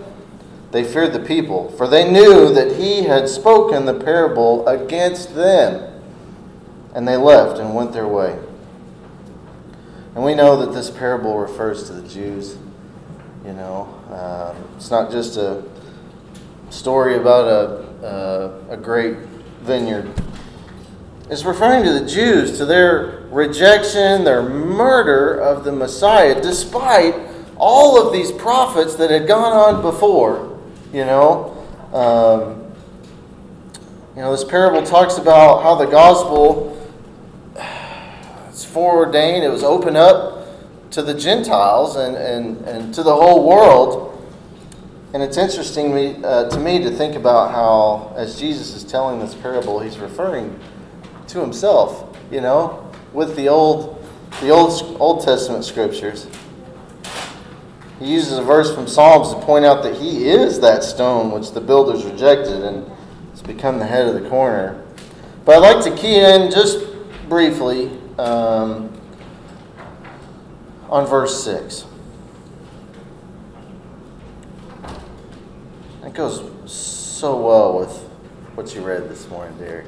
They 0.70 0.84
feared 0.84 1.12
the 1.12 1.20
people, 1.20 1.70
for 1.72 1.88
they 1.88 2.10
knew 2.10 2.54
that 2.54 2.76
he 2.76 3.04
had 3.04 3.28
spoken 3.28 3.86
the 3.86 3.94
parable 3.94 4.66
against 4.66 5.34
them. 5.34 6.00
And 6.94 7.06
they 7.06 7.16
left 7.16 7.58
and 7.58 7.74
went 7.74 7.92
their 7.92 8.08
way. 8.08 8.38
And 10.14 10.24
we 10.24 10.34
know 10.34 10.56
that 10.64 10.72
this 10.72 10.90
parable 10.90 11.38
refers 11.38 11.84
to 11.84 11.92
the 11.92 12.08
Jews. 12.08 12.56
You 13.44 13.52
know, 13.52 13.94
um, 14.10 14.76
it's 14.76 14.90
not 14.90 15.10
just 15.10 15.36
a 15.36 15.62
story 16.70 17.16
about 17.16 17.46
a, 17.46 18.06
a, 18.06 18.74
a 18.74 18.76
great 18.76 19.16
vineyard. 19.62 20.10
It's 21.28 21.44
referring 21.44 21.84
to 21.84 21.92
the 21.92 22.06
Jews, 22.06 22.58
to 22.58 22.64
their 22.64 23.26
rejection, 23.30 24.24
their 24.24 24.42
murder 24.42 25.34
of 25.34 25.64
the 25.64 25.72
Messiah, 25.72 26.40
despite 26.40 27.14
all 27.56 28.04
of 28.04 28.12
these 28.12 28.32
prophets 28.32 28.96
that 28.96 29.10
had 29.10 29.28
gone 29.28 29.52
on 29.52 29.82
before. 29.82 30.58
You 30.92 31.04
know, 31.04 31.56
um, 31.92 32.72
you 34.16 34.22
know, 34.22 34.32
this 34.32 34.44
parable 34.44 34.82
talks 34.82 35.18
about 35.18 35.62
how 35.62 35.76
the 35.76 35.86
gospel 35.86 36.76
is 38.52 38.64
foreordained. 38.64 39.44
It 39.44 39.50
was 39.50 39.62
opened 39.62 39.96
up 39.96 40.48
to 40.90 41.02
the 41.02 41.14
Gentiles 41.14 41.94
and, 41.94 42.16
and, 42.16 42.56
and 42.66 42.94
to 42.94 43.02
the 43.02 43.14
whole 43.14 43.46
world. 43.48 44.09
And 45.12 45.24
it's 45.24 45.36
interesting 45.36 45.92
me, 45.92 46.22
uh, 46.22 46.48
to 46.50 46.58
me 46.60 46.82
to 46.84 46.90
think 46.90 47.16
about 47.16 47.50
how, 47.50 48.14
as 48.16 48.38
Jesus 48.38 48.74
is 48.74 48.84
telling 48.84 49.18
this 49.18 49.34
parable, 49.34 49.80
he's 49.80 49.98
referring 49.98 50.58
to 51.28 51.40
himself, 51.40 52.16
you 52.30 52.40
know, 52.40 52.88
with 53.12 53.34
the 53.34 53.48
old, 53.48 54.06
the 54.40 54.50
old, 54.50 54.96
old 55.00 55.24
Testament 55.24 55.64
scriptures. 55.64 56.28
He 57.98 58.12
uses 58.12 58.38
a 58.38 58.42
verse 58.42 58.72
from 58.72 58.86
Psalms 58.86 59.34
to 59.34 59.40
point 59.40 59.64
out 59.64 59.82
that 59.82 59.96
he 59.96 60.28
is 60.28 60.60
that 60.60 60.84
stone 60.84 61.32
which 61.32 61.50
the 61.52 61.60
builders 61.60 62.04
rejected 62.04 62.62
and 62.62 62.88
has 63.32 63.42
become 63.42 63.80
the 63.80 63.86
head 63.86 64.06
of 64.06 64.22
the 64.22 64.28
corner. 64.28 64.80
But 65.44 65.56
I'd 65.56 65.74
like 65.74 65.84
to 65.84 66.00
key 66.00 66.20
in 66.20 66.52
just 66.52 66.86
briefly 67.28 67.90
um, 68.16 68.92
on 70.88 71.04
verse 71.04 71.42
6. 71.42 71.86
It 76.10 76.14
goes 76.14 76.42
so 76.68 77.40
well 77.40 77.78
with 77.78 77.96
what 78.56 78.74
you 78.74 78.82
read 78.82 79.08
this 79.08 79.28
morning, 79.28 79.56
Derek. 79.58 79.86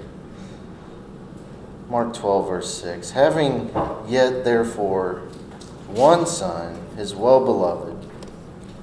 Mark 1.89 2.15
12, 2.15 2.49
verse 2.49 2.73
6. 2.81 3.11
Having 3.11 3.73
yet, 4.07 4.45
therefore, 4.45 5.23
one 5.89 6.25
son, 6.25 6.79
his 6.97 7.13
well 7.13 7.45
beloved, 7.45 8.09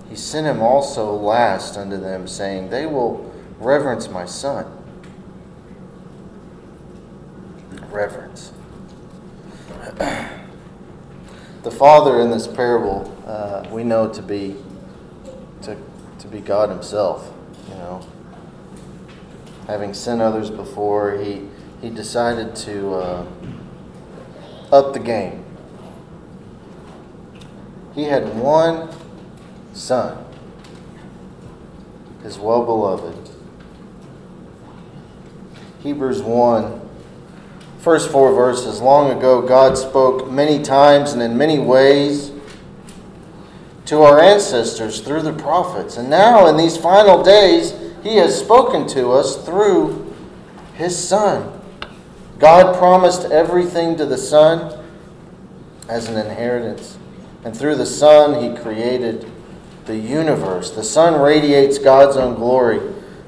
he 0.09 0.17
sent 0.17 0.47
him 0.47 0.61
also 0.61 1.13
last 1.13 1.77
unto 1.77 1.95
them, 1.95 2.27
saying, 2.27 2.71
They 2.71 2.85
will 2.85 3.33
reverence 3.57 4.09
my 4.09 4.25
son. 4.25 4.65
Reverence. 7.89 8.51
the 11.63 11.71
father 11.71 12.19
in 12.19 12.31
this 12.31 12.47
parable 12.47 13.17
uh, 13.25 13.65
we 13.71 13.85
know 13.85 14.09
to 14.09 14.21
be 14.21 14.57
to 16.19 16.27
be 16.27 16.39
God 16.39 16.69
Himself. 16.69 17.33
You 17.69 17.75
know, 17.75 18.07
having 19.67 19.93
sent 19.93 20.21
others 20.21 20.49
before, 20.49 21.17
he 21.17 21.47
he 21.81 21.89
decided 21.89 22.55
to 22.57 22.93
uh, 22.95 23.25
up 24.71 24.93
the 24.93 24.99
game. 24.99 25.43
He 27.95 28.03
had 28.03 28.35
one 28.37 28.89
son, 29.73 30.23
his 32.23 32.37
well 32.37 32.63
beloved. 32.63 33.29
Hebrews 35.81 36.21
1 36.21 36.79
first 37.79 38.11
four 38.11 38.33
verses. 38.33 38.81
Long 38.81 39.17
ago, 39.17 39.41
God 39.41 39.77
spoke 39.77 40.29
many 40.29 40.61
times 40.61 41.13
and 41.13 41.21
in 41.21 41.37
many 41.37 41.59
ways 41.59 42.28
to 43.89 44.03
our 44.03 44.19
ancestors 44.19 44.99
through 45.01 45.23
the 45.23 45.33
prophets. 45.33 45.97
And 45.97 46.11
now, 46.11 46.45
in 46.45 46.57
these 46.57 46.77
final 46.77 47.23
days, 47.23 47.73
He 48.03 48.17
has 48.17 48.39
spoken 48.39 48.87
to 48.89 49.09
us 49.09 49.43
through 49.43 50.13
His 50.75 50.95
Son. 50.95 51.59
God 52.37 52.77
promised 52.77 53.25
everything 53.31 53.97
to 53.97 54.05
the 54.05 54.15
Son 54.15 54.85
as 55.87 56.07
an 56.07 56.23
inheritance. 56.23 56.99
And 57.43 57.57
through 57.57 57.77
the 57.77 57.85
Son, 57.87 58.43
He 58.43 58.61
created 58.61 59.25
the 59.85 59.97
universe. 59.97 60.69
The 60.69 60.83
Son 60.83 61.19
radiates 61.19 61.79
God's 61.79 62.15
own 62.15 62.35
glory 62.35 62.79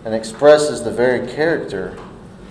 and 0.06 0.14
expresses 0.14 0.84
the 0.84 0.92
very 0.92 1.26
character 1.26 1.98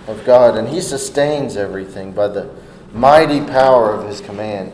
of 0.07 0.25
God, 0.25 0.57
and 0.57 0.67
He 0.67 0.81
sustains 0.81 1.55
everything 1.55 2.11
by 2.11 2.27
the 2.27 2.49
mighty 2.93 3.39
power 3.39 3.93
of 3.93 4.05
His 4.05 4.19
command. 4.19 4.73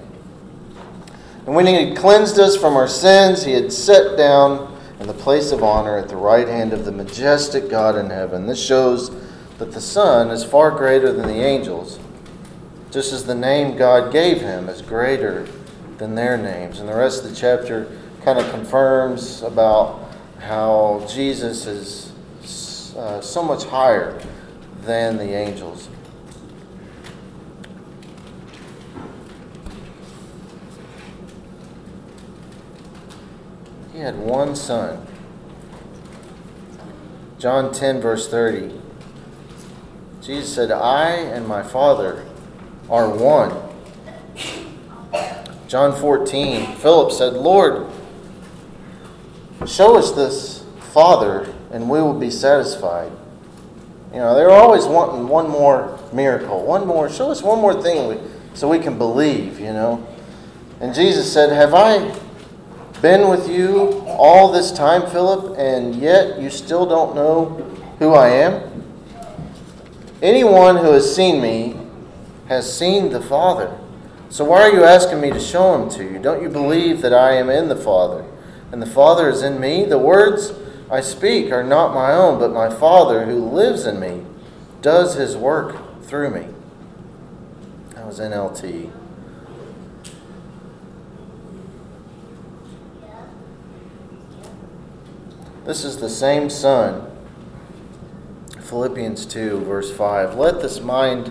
And 1.47 1.55
when 1.55 1.65
He 1.65 1.73
had 1.73 1.97
cleansed 1.97 2.37
us 2.37 2.57
from 2.57 2.75
our 2.75 2.89
sins, 2.89 3.45
He 3.45 3.53
had 3.53 3.71
set 3.71 4.17
down 4.17 4.77
in 4.99 5.07
the 5.07 5.13
place 5.13 5.51
of 5.51 5.63
honor 5.63 5.97
at 5.97 6.09
the 6.09 6.17
right 6.17 6.47
hand 6.47 6.73
of 6.73 6.83
the 6.83 6.91
majestic 6.91 7.69
God 7.69 7.95
in 7.95 8.09
heaven. 8.09 8.45
This 8.45 8.63
shows 8.63 9.09
that 9.57 9.71
the 9.71 9.81
Son 9.81 10.29
is 10.29 10.43
far 10.43 10.71
greater 10.71 11.11
than 11.11 11.25
the 11.25 11.41
angels, 11.41 11.99
just 12.91 13.13
as 13.13 13.23
the 13.23 13.33
name 13.33 13.77
God 13.77 14.11
gave 14.11 14.41
Him 14.41 14.67
is 14.67 14.81
greater 14.81 15.47
than 15.97 16.15
their 16.15 16.37
names. 16.37 16.79
And 16.79 16.89
the 16.89 16.95
rest 16.95 17.23
of 17.23 17.29
the 17.29 17.35
chapter 17.35 17.97
kind 18.23 18.39
of 18.39 18.49
confirms 18.51 19.41
about 19.41 20.11
how 20.39 21.07
Jesus 21.09 21.65
is 21.65 22.95
uh, 22.97 23.21
so 23.21 23.41
much 23.41 23.63
higher 23.63 24.21
than 24.81 25.17
the 25.17 25.33
angels. 25.33 25.87
Had 34.07 34.17
one 34.17 34.55
son. 34.55 35.05
John 37.39 37.73
10, 37.73 37.99
verse 37.99 38.29
30. 38.29 38.71
Jesus 40.21 40.55
said, 40.55 40.71
I 40.71 41.09
and 41.09 41.45
my 41.45 41.61
Father 41.61 42.25
are 42.89 43.09
one. 43.09 43.53
John 45.67 45.93
14, 45.93 46.77
Philip 46.77 47.11
said, 47.11 47.33
Lord, 47.33 47.91
show 49.65 49.97
us 49.97 50.13
this 50.13 50.63
Father, 50.93 51.53
and 51.71 51.89
we 51.89 52.01
will 52.01 52.17
be 52.17 52.31
satisfied. 52.31 53.11
You 54.13 54.19
know, 54.19 54.35
they're 54.35 54.51
always 54.51 54.85
wanting 54.85 55.27
one 55.27 55.49
more 55.49 55.99
miracle, 56.13 56.65
one 56.65 56.87
more, 56.87 57.09
show 57.09 57.29
us 57.29 57.43
one 57.43 57.59
more 57.59 57.83
thing 57.83 58.25
so 58.53 58.69
we 58.69 58.79
can 58.79 58.97
believe, 58.97 59.59
you 59.59 59.73
know. 59.73 60.07
And 60.79 60.95
Jesus 60.95 61.31
said, 61.31 61.51
Have 61.51 61.73
I 61.73 62.17
been 63.01 63.29
with 63.29 63.49
you 63.49 63.99
all 64.07 64.51
this 64.51 64.71
time, 64.71 65.09
Philip, 65.09 65.57
and 65.57 65.95
yet 65.95 66.39
you 66.39 66.49
still 66.49 66.85
don't 66.85 67.15
know 67.15 67.45
who 67.99 68.13
I 68.13 68.29
am? 68.29 68.83
Anyone 70.21 70.77
who 70.77 70.91
has 70.93 71.15
seen 71.15 71.41
me 71.41 71.79
has 72.47 72.75
seen 72.75 73.11
the 73.11 73.21
Father. 73.21 73.77
So 74.29 74.43
why 74.45 74.61
are 74.63 74.71
you 74.71 74.83
asking 74.83 75.21
me 75.21 75.29
to 75.31 75.39
show 75.39 75.81
him 75.81 75.89
to 75.91 76.03
you? 76.03 76.19
Don't 76.19 76.41
you 76.41 76.49
believe 76.49 77.01
that 77.01 77.13
I 77.13 77.33
am 77.33 77.49
in 77.49 77.69
the 77.69 77.75
Father, 77.75 78.25
and 78.71 78.81
the 78.81 78.87
Father 78.87 79.29
is 79.29 79.43
in 79.43 79.59
me? 79.59 79.85
The 79.85 79.99
words 79.99 80.53
I 80.89 81.01
speak 81.01 81.51
are 81.51 81.63
not 81.63 81.93
my 81.93 82.13
own, 82.13 82.39
but 82.39 82.51
my 82.51 82.69
Father 82.69 83.25
who 83.25 83.45
lives 83.45 83.85
in 83.85 83.99
me 83.99 84.25
does 84.81 85.15
his 85.15 85.37
work 85.37 86.03
through 86.03 86.31
me. 86.31 86.47
That 87.91 88.05
was 88.05 88.19
NLT. 88.19 88.91
This 95.67 95.83
is 95.83 95.97
the 95.97 96.09
same 96.09 96.49
Son. 96.49 97.11
Philippians 98.61 99.25
2, 99.25 99.65
verse 99.65 99.91
5. 99.91 100.35
Let 100.35 100.61
this 100.61 100.79
mind 100.79 101.29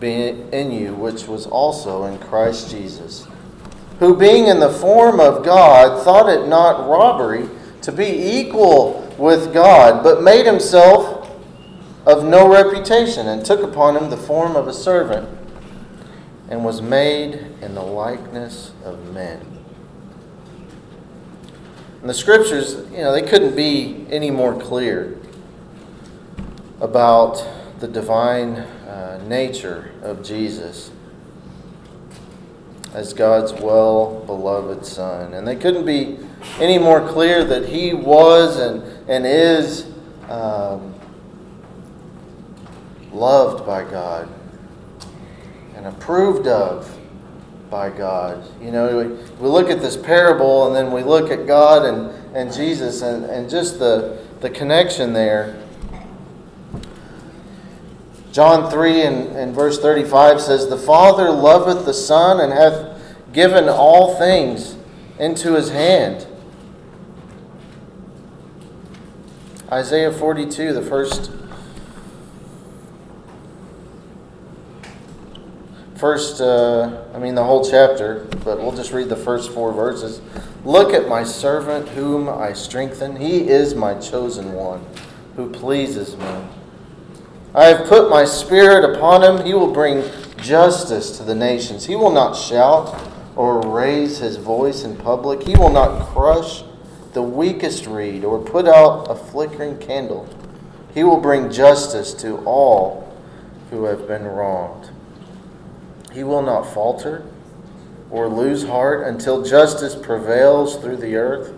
be 0.00 0.14
in 0.14 0.72
you, 0.72 0.94
which 0.94 1.28
was 1.28 1.46
also 1.46 2.06
in 2.06 2.18
Christ 2.18 2.70
Jesus, 2.70 3.26
who 3.98 4.16
being 4.16 4.46
in 4.46 4.58
the 4.58 4.70
form 4.70 5.20
of 5.20 5.44
God, 5.44 6.02
thought 6.02 6.30
it 6.30 6.48
not 6.48 6.88
robbery 6.88 7.50
to 7.82 7.92
be 7.92 8.06
equal 8.06 9.06
with 9.18 9.52
God, 9.52 10.02
but 10.02 10.22
made 10.22 10.46
himself 10.46 11.30
of 12.06 12.24
no 12.24 12.50
reputation, 12.50 13.28
and 13.28 13.44
took 13.44 13.62
upon 13.62 13.98
him 13.98 14.08
the 14.08 14.16
form 14.16 14.56
of 14.56 14.66
a 14.66 14.72
servant, 14.72 15.28
and 16.48 16.64
was 16.64 16.80
made 16.80 17.34
in 17.60 17.74
the 17.74 17.82
likeness 17.82 18.72
of 18.82 19.12
men. 19.12 19.53
And 22.04 22.10
the 22.10 22.12
scriptures, 22.12 22.74
you 22.92 22.98
know, 22.98 23.12
they 23.12 23.22
couldn't 23.22 23.56
be 23.56 24.04
any 24.10 24.30
more 24.30 24.54
clear 24.60 25.16
about 26.82 27.42
the 27.80 27.88
divine 27.88 28.56
uh, 28.56 29.24
nature 29.26 29.90
of 30.02 30.22
Jesus 30.22 30.90
as 32.92 33.14
God's 33.14 33.54
well 33.54 34.22
beloved 34.26 34.84
Son. 34.84 35.32
And 35.32 35.48
they 35.48 35.56
couldn't 35.56 35.86
be 35.86 36.18
any 36.60 36.76
more 36.76 37.08
clear 37.08 37.42
that 37.42 37.70
He 37.70 37.94
was 37.94 38.58
and, 38.58 38.82
and 39.08 39.24
is 39.24 39.90
um, 40.28 40.94
loved 43.12 43.64
by 43.64 43.82
God 43.82 44.28
and 45.74 45.86
approved 45.86 46.48
of 46.48 46.98
by 47.70 47.90
God. 47.90 48.44
You 48.60 48.70
know, 48.70 48.98
we, 48.98 49.06
we 49.40 49.48
look 49.48 49.70
at 49.70 49.80
this 49.80 49.96
parable 49.96 50.66
and 50.66 50.76
then 50.76 50.92
we 50.92 51.02
look 51.02 51.30
at 51.30 51.46
God 51.46 51.84
and, 51.84 52.36
and 52.36 52.52
Jesus 52.52 53.02
and, 53.02 53.24
and 53.24 53.48
just 53.48 53.78
the, 53.78 54.18
the 54.40 54.50
connection 54.50 55.12
there. 55.12 55.60
John 58.32 58.70
3 58.70 59.02
and, 59.02 59.36
and 59.36 59.54
verse 59.54 59.78
35 59.78 60.40
says, 60.40 60.68
The 60.68 60.76
Father 60.76 61.30
loveth 61.30 61.84
the 61.84 61.94
Son 61.94 62.40
and 62.40 62.52
hath 62.52 63.00
given 63.32 63.68
all 63.68 64.16
things 64.18 64.76
into 65.18 65.54
his 65.54 65.70
hand. 65.70 66.26
Isaiah 69.70 70.12
42, 70.12 70.72
the 70.72 70.82
first 70.82 71.30
first, 75.96 76.40
uh, 76.40 77.04
I 77.14 77.18
mean, 77.18 77.34
the 77.34 77.44
whole 77.44 77.68
chapter, 77.68 78.26
but 78.44 78.58
we'll 78.58 78.72
just 78.72 78.92
read 78.92 79.08
the 79.08 79.16
first 79.16 79.52
four 79.52 79.72
verses. 79.72 80.20
Look 80.64 80.92
at 80.94 81.08
my 81.08 81.24
servant 81.24 81.88
whom 81.90 82.28
I 82.28 82.52
strengthen. 82.52 83.16
He 83.16 83.48
is 83.48 83.74
my 83.74 83.94
chosen 83.94 84.52
one 84.52 84.84
who 85.36 85.50
pleases 85.50 86.16
me. 86.16 86.36
I 87.54 87.66
have 87.66 87.86
put 87.86 88.10
my 88.10 88.24
spirit 88.24 88.96
upon 88.96 89.22
him. 89.22 89.46
He 89.46 89.54
will 89.54 89.72
bring 89.72 90.04
justice 90.38 91.16
to 91.18 91.22
the 91.22 91.34
nations. 91.34 91.86
He 91.86 91.96
will 91.96 92.12
not 92.12 92.34
shout 92.34 92.98
or 93.36 93.60
raise 93.60 94.18
his 94.18 94.36
voice 94.36 94.84
in 94.84 94.96
public. 94.96 95.42
He 95.42 95.56
will 95.56 95.70
not 95.70 96.06
crush 96.06 96.64
the 97.12 97.22
weakest 97.22 97.86
reed 97.86 98.24
or 98.24 98.40
put 98.40 98.66
out 98.66 99.10
a 99.10 99.14
flickering 99.14 99.78
candle. 99.78 100.28
He 100.94 101.04
will 101.04 101.20
bring 101.20 101.50
justice 101.50 102.12
to 102.14 102.38
all 102.38 103.12
who 103.70 103.84
have 103.84 104.06
been 104.06 104.24
wronged. 104.24 104.90
He 106.14 106.22
will 106.22 106.42
not 106.42 106.72
falter 106.72 107.26
or 108.08 108.28
lose 108.28 108.64
heart 108.64 109.04
until 109.04 109.42
justice 109.42 109.96
prevails 109.96 110.76
through 110.76 110.98
the 110.98 111.16
earth. 111.16 111.52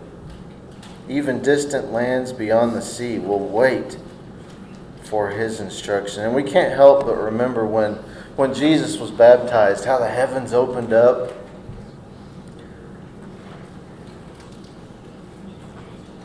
Even 1.07 1.43
distant 1.43 1.91
lands 1.93 2.33
beyond 2.33 2.75
the 2.75 2.81
sea 2.81 3.19
will 3.19 3.47
wait 3.47 3.97
for 5.03 5.29
his 5.29 5.59
instruction. 5.59 6.23
And 6.23 6.33
we 6.33 6.41
can't 6.41 6.73
help 6.73 7.05
but 7.05 7.15
remember 7.15 7.65
when, 7.67 7.93
when 8.35 8.53
Jesus 8.53 8.97
was 8.97 9.11
baptized, 9.11 9.85
how 9.85 9.99
the 9.99 10.09
heavens 10.09 10.51
opened 10.51 10.91
up. 10.91 11.31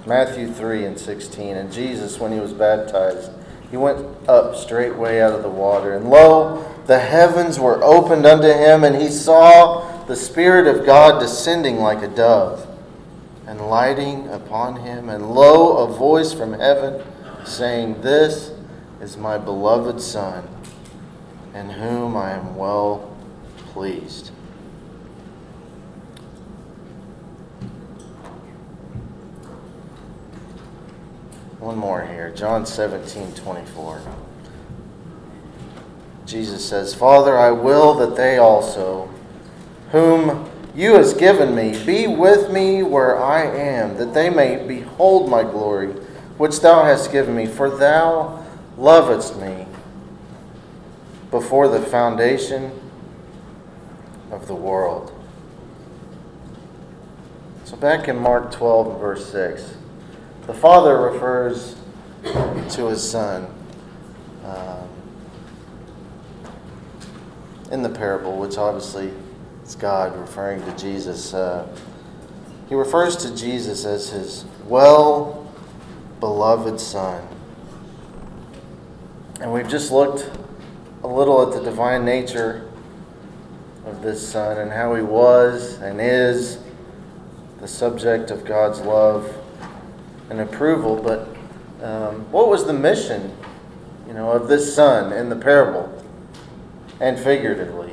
Matthew 0.06 0.50
3 0.50 0.86
and 0.86 0.98
16. 0.98 1.56
And 1.56 1.70
Jesus, 1.70 2.18
when 2.18 2.32
he 2.32 2.40
was 2.40 2.54
baptized, 2.54 3.30
he 3.70 3.76
went 3.76 4.04
up 4.26 4.56
straightway 4.56 5.20
out 5.20 5.34
of 5.34 5.42
the 5.42 5.50
water. 5.50 5.94
And 5.94 6.08
lo, 6.08 6.71
the 6.86 6.98
heavens 6.98 7.58
were 7.58 7.82
opened 7.82 8.26
unto 8.26 8.48
him, 8.48 8.84
and 8.84 8.96
he 8.96 9.08
saw 9.08 10.04
the 10.06 10.16
Spirit 10.16 10.66
of 10.66 10.84
God 10.84 11.20
descending 11.20 11.78
like 11.78 12.02
a 12.02 12.08
dove 12.08 12.66
and 13.46 13.60
lighting 13.60 14.28
upon 14.28 14.76
him. 14.76 15.08
And 15.08 15.30
lo, 15.30 15.78
a 15.78 15.92
voice 15.92 16.32
from 16.32 16.54
heaven 16.54 17.02
saying, 17.44 18.02
This 18.02 18.52
is 19.00 19.16
my 19.16 19.38
beloved 19.38 20.00
Son, 20.00 20.48
in 21.54 21.70
whom 21.70 22.16
I 22.16 22.32
am 22.32 22.56
well 22.56 23.16
pleased. 23.72 24.30
One 31.62 31.76
more 31.76 32.04
here. 32.04 32.32
John 32.34 32.66
17, 32.66 33.34
24. 33.34 34.02
Jesus 36.26 36.66
says, 36.66 36.94
Father, 36.94 37.36
I 37.36 37.50
will 37.50 37.94
that 37.94 38.16
they 38.16 38.38
also, 38.38 39.10
whom 39.90 40.48
you 40.74 40.94
hast 40.94 41.18
given 41.18 41.54
me, 41.54 41.84
be 41.84 42.06
with 42.06 42.50
me 42.50 42.82
where 42.82 43.22
I 43.22 43.42
am, 43.42 43.96
that 43.96 44.14
they 44.14 44.30
may 44.30 44.66
behold 44.66 45.28
my 45.28 45.42
glory, 45.42 45.88
which 46.38 46.60
thou 46.60 46.84
hast 46.84 47.12
given 47.12 47.34
me. 47.34 47.46
For 47.46 47.68
thou 47.68 48.44
lovedst 48.78 49.38
me 49.40 49.66
before 51.30 51.68
the 51.68 51.80
foundation 51.80 52.70
of 54.30 54.46
the 54.46 54.54
world. 54.54 55.12
So 57.64 57.76
back 57.76 58.08
in 58.08 58.16
Mark 58.16 58.50
12, 58.52 59.00
verse 59.00 59.30
6, 59.30 59.76
the 60.46 60.54
Father 60.54 60.98
refers 60.98 61.76
to 62.22 62.88
his 62.88 63.08
Son. 63.08 63.46
Um, 64.44 64.88
in 67.72 67.82
the 67.82 67.88
parable, 67.88 68.36
which 68.36 68.58
obviously 68.58 69.10
is 69.64 69.74
God 69.74 70.14
referring 70.16 70.62
to 70.66 70.76
Jesus, 70.76 71.32
uh, 71.32 71.66
he 72.68 72.74
refers 72.74 73.16
to 73.16 73.34
Jesus 73.34 73.86
as 73.86 74.10
his 74.10 74.44
well 74.66 75.50
beloved 76.20 76.78
Son. 76.78 77.26
And 79.40 79.52
we've 79.52 79.68
just 79.68 79.90
looked 79.90 80.30
a 81.02 81.08
little 81.08 81.42
at 81.42 81.58
the 81.58 81.64
divine 81.64 82.04
nature 82.04 82.70
of 83.86 84.02
this 84.02 84.26
Son 84.26 84.58
and 84.58 84.70
how 84.70 84.94
he 84.94 85.02
was 85.02 85.80
and 85.80 85.98
is 86.00 86.58
the 87.60 87.66
subject 87.66 88.30
of 88.30 88.44
God's 88.44 88.80
love 88.80 89.34
and 90.28 90.40
approval. 90.40 90.96
But 91.02 91.28
um, 91.82 92.30
what 92.30 92.48
was 92.48 92.66
the 92.66 92.72
mission, 92.74 93.34
you 94.06 94.12
know, 94.12 94.30
of 94.30 94.48
this 94.48 94.74
Son 94.74 95.12
in 95.12 95.30
the 95.30 95.36
parable? 95.36 95.91
And 97.02 97.18
figuratively. 97.18 97.90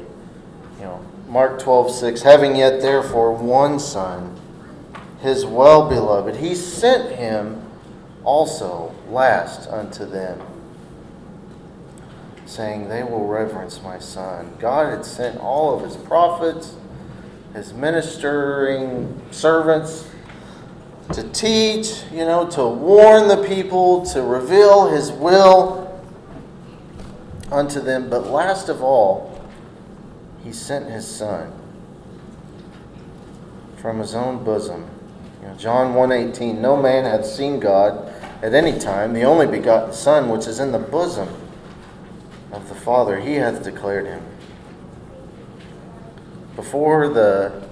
You 0.77 0.85
know, 0.85 1.05
Mark 1.27 1.59
12, 1.59 1.91
6, 1.91 2.21
having 2.21 2.55
yet 2.55 2.79
therefore 2.79 3.33
one 3.33 3.79
son, 3.79 4.39
his 5.19 5.45
well 5.45 5.89
beloved, 5.89 6.35
he 6.35 6.53
sent 6.53 7.15
him 7.15 7.61
also 8.23 8.93
last 9.09 9.67
unto 9.67 10.05
them. 10.05 10.39
saying, 12.45 12.87
They 12.87 13.03
will 13.03 13.25
reverence 13.27 13.81
my 13.81 13.97
son. 13.99 14.55
God 14.59 14.91
had 14.91 15.03
sent 15.03 15.39
all 15.39 15.75
of 15.75 15.83
his 15.83 15.97
prophets, 15.97 16.75
his 17.53 17.73
ministering 17.73 19.19
servants 19.31 20.07
to 21.13 21.23
teach, 21.31 22.03
you 22.11 22.25
know, 22.25 22.47
to 22.51 22.67
warn 22.67 23.27
the 23.27 23.43
people, 23.47 24.05
to 24.05 24.21
reveal 24.21 24.87
his 24.87 25.11
will 25.11 25.88
unto 27.51 27.79
them. 27.79 28.09
But 28.09 28.27
last 28.27 28.69
of 28.69 28.81
all, 28.81 29.41
he 30.43 30.51
sent 30.51 30.89
his 30.89 31.07
son 31.07 31.53
from 33.77 33.99
his 33.99 34.13
own 34.13 34.43
bosom. 34.43 34.89
You 35.41 35.49
know, 35.49 35.55
John 35.55 35.93
1:18 35.93 36.59
No 36.59 36.75
man 36.75 37.05
hath 37.05 37.25
seen 37.25 37.59
God 37.59 38.13
at 38.41 38.53
any 38.53 38.77
time, 38.79 39.13
the 39.13 39.23
only 39.23 39.47
begotten 39.47 39.93
Son 39.93 40.29
which 40.29 40.47
is 40.47 40.59
in 40.59 40.71
the 40.71 40.79
bosom 40.79 41.27
of 42.51 42.69
the 42.69 42.75
Father, 42.75 43.19
he 43.19 43.35
hath 43.35 43.63
declared 43.63 44.05
him. 44.05 44.21
Before 46.55 47.09
the 47.09 47.67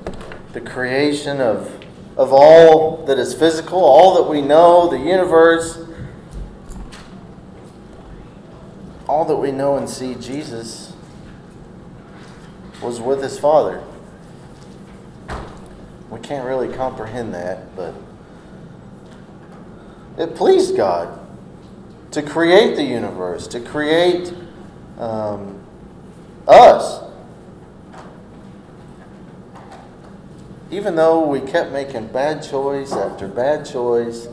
the 0.53 0.61
creation 0.61 1.39
of 1.39 1.73
of 2.17 2.33
all 2.33 3.05
that 3.05 3.19
is 3.19 3.33
physical, 3.33 3.79
all 3.79 4.15
that 4.15 4.29
we 4.29 4.41
know, 4.41 4.89
the 4.89 4.97
universe, 4.97 5.87
all 9.07 9.23
that 9.25 9.35
we 9.37 9.51
know 9.51 9.77
and 9.77 9.89
see, 9.89 10.15
Jesus 10.15 10.93
was 12.81 12.99
with 12.99 13.23
his 13.23 13.39
Father. 13.39 13.83
We 16.09 16.19
can't 16.19 16.45
really 16.45 16.73
comprehend 16.73 17.33
that, 17.33 17.75
but 17.75 17.93
it 20.17 20.35
pleased 20.35 20.75
God 20.75 21.19
to 22.11 22.21
create 22.21 22.75
the 22.75 22.83
universe, 22.83 23.47
to 23.47 23.59
create 23.59 24.33
um, 24.99 25.61
us. 26.47 27.03
Even 30.69 30.95
though 30.95 31.25
we 31.25 31.39
kept 31.39 31.71
making 31.71 32.07
bad 32.07 32.43
choice 32.43 32.91
after 32.91 33.27
bad 33.27 33.65
choice, 33.65 34.27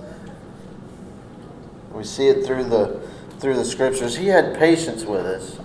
we 1.92 2.02
see 2.02 2.26
it 2.26 2.44
through 2.44 2.64
the 2.64 3.00
through 3.44 3.56
the 3.56 3.64
scriptures. 3.64 4.16
He 4.16 4.28
had 4.28 4.58
patience 4.58 5.04
with 5.04 5.26
us. 5.26 5.58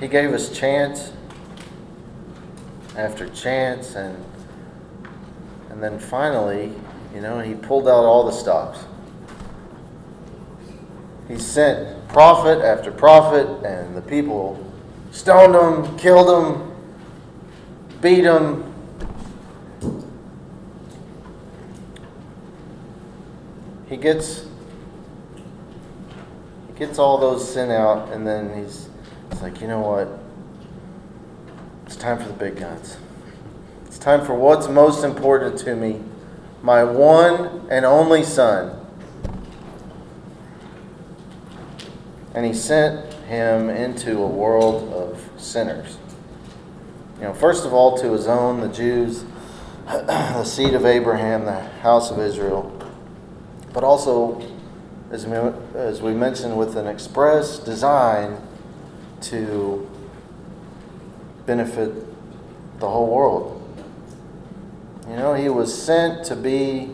He 0.00 0.08
gave 0.08 0.32
us 0.32 0.50
chance 0.50 1.12
after 2.96 3.28
chance 3.28 3.94
and 3.94 4.22
and 5.70 5.80
then 5.80 5.96
finally, 5.96 6.72
you 7.14 7.20
know, 7.20 7.38
he 7.38 7.54
pulled 7.54 7.86
out 7.86 8.04
all 8.04 8.24
the 8.24 8.32
stops. 8.32 8.80
He 11.28 11.38
sent 11.38 12.08
prophet 12.08 12.64
after 12.64 12.90
prophet 12.90 13.46
and 13.64 13.96
the 13.96 14.02
people 14.02 14.58
stoned 15.12 15.54
him, 15.54 15.96
killed 15.98 16.28
him, 16.28 16.72
beat 18.00 18.24
him. 18.24 18.71
Gets 24.02 24.46
he 26.66 26.78
gets 26.78 26.98
all 26.98 27.18
those 27.18 27.52
sin 27.52 27.70
out 27.70 28.12
and 28.12 28.26
then 28.26 28.54
he's, 28.62 28.88
he's 29.30 29.40
like, 29.40 29.60
you 29.60 29.68
know 29.68 29.80
what? 29.80 30.08
It's 31.86 31.96
time 31.96 32.18
for 32.18 32.26
the 32.26 32.34
big 32.34 32.56
guns. 32.56 32.96
It's 33.86 33.98
time 33.98 34.24
for 34.24 34.34
what's 34.34 34.68
most 34.68 35.04
important 35.04 35.58
to 35.60 35.76
me 35.76 36.02
my 36.62 36.84
one 36.84 37.66
and 37.70 37.84
only 37.84 38.22
Son. 38.22 38.78
And 42.34 42.46
he 42.46 42.54
sent 42.54 43.12
him 43.24 43.68
into 43.68 44.18
a 44.18 44.26
world 44.26 44.92
of 44.92 45.28
sinners. 45.36 45.98
You 47.16 47.24
know, 47.24 47.34
first 47.34 47.66
of 47.66 47.72
all, 47.72 47.98
to 47.98 48.12
his 48.12 48.26
own, 48.26 48.60
the 48.60 48.68
Jews, 48.68 49.24
the 49.86 50.44
seed 50.44 50.74
of 50.74 50.86
Abraham, 50.86 51.44
the 51.44 51.60
house 51.60 52.10
of 52.10 52.18
Israel, 52.18 52.71
but 53.72 53.84
also, 53.84 54.42
as 55.10 55.26
we, 55.26 55.36
as 55.74 56.00
we 56.02 56.12
mentioned, 56.12 56.56
with 56.56 56.76
an 56.76 56.86
express 56.86 57.58
design 57.58 58.38
to 59.22 59.88
benefit 61.46 61.92
the 62.80 62.88
whole 62.88 63.08
world. 63.08 63.58
You 65.08 65.16
know, 65.16 65.34
he 65.34 65.48
was 65.48 65.72
sent 65.72 66.24
to 66.26 66.36
be 66.36 66.90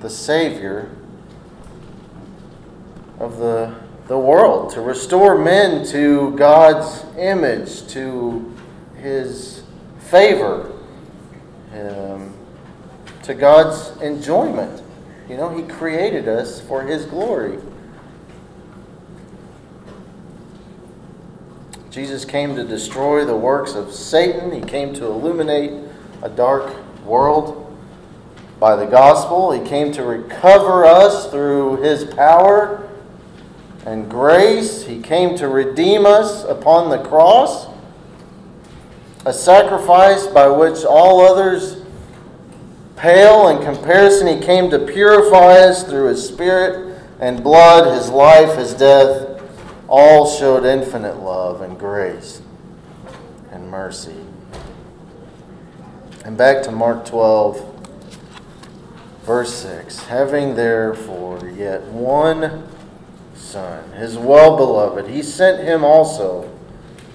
the 0.00 0.10
Savior 0.10 0.90
of 3.18 3.36
the, 3.36 3.74
the 4.08 4.18
world, 4.18 4.72
to 4.72 4.80
restore 4.80 5.38
men 5.38 5.86
to 5.88 6.34
God's 6.36 7.04
image, 7.18 7.86
to 7.88 8.54
his 8.96 9.62
favor, 9.98 10.72
um, 11.74 12.34
to 13.30 13.36
God's 13.36 13.92
enjoyment. 14.02 14.82
You 15.28 15.36
know, 15.36 15.56
he 15.56 15.62
created 15.62 16.26
us 16.26 16.60
for 16.60 16.82
his 16.82 17.04
glory. 17.04 17.60
Jesus 21.90 22.24
came 22.24 22.56
to 22.56 22.64
destroy 22.64 23.24
the 23.24 23.36
works 23.36 23.74
of 23.74 23.92
Satan. 23.92 24.50
He 24.50 24.60
came 24.60 24.92
to 24.94 25.06
illuminate 25.06 25.72
a 26.22 26.28
dark 26.28 26.74
world 27.04 27.72
by 28.58 28.74
the 28.74 28.86
gospel. 28.86 29.52
He 29.52 29.64
came 29.64 29.92
to 29.92 30.02
recover 30.02 30.84
us 30.84 31.30
through 31.30 31.82
his 31.82 32.12
power 32.12 32.90
and 33.86 34.10
grace. 34.10 34.86
He 34.86 35.00
came 35.00 35.36
to 35.36 35.46
redeem 35.46 36.04
us 36.04 36.42
upon 36.42 36.90
the 36.90 36.98
cross, 36.98 37.68
a 39.24 39.32
sacrifice 39.32 40.26
by 40.26 40.48
which 40.48 40.84
all 40.84 41.20
others 41.20 41.79
pale 43.00 43.48
in 43.48 43.62
comparison. 43.62 44.26
He 44.26 44.44
came 44.44 44.70
to 44.70 44.78
purify 44.78 45.54
us 45.54 45.84
through 45.84 46.08
his 46.08 46.26
spirit 46.26 47.02
and 47.18 47.42
blood, 47.42 47.96
his 47.96 48.10
life, 48.10 48.56
his 48.56 48.74
death 48.74 49.42
all 49.88 50.28
showed 50.28 50.64
infinite 50.64 51.16
love 51.16 51.62
and 51.62 51.78
grace 51.78 52.40
and 53.50 53.68
mercy. 53.70 54.14
And 56.24 56.36
back 56.36 56.62
to 56.64 56.70
Mark 56.70 57.04
12, 57.06 57.66
verse 59.22 59.54
6. 59.54 60.04
Having 60.04 60.54
therefore 60.54 61.48
yet 61.48 61.82
one 61.84 62.68
Son, 63.34 63.92
his 63.92 64.16
well 64.16 64.56
beloved, 64.56 65.08
he 65.08 65.22
sent 65.22 65.66
him 65.66 65.82
also 65.82 66.48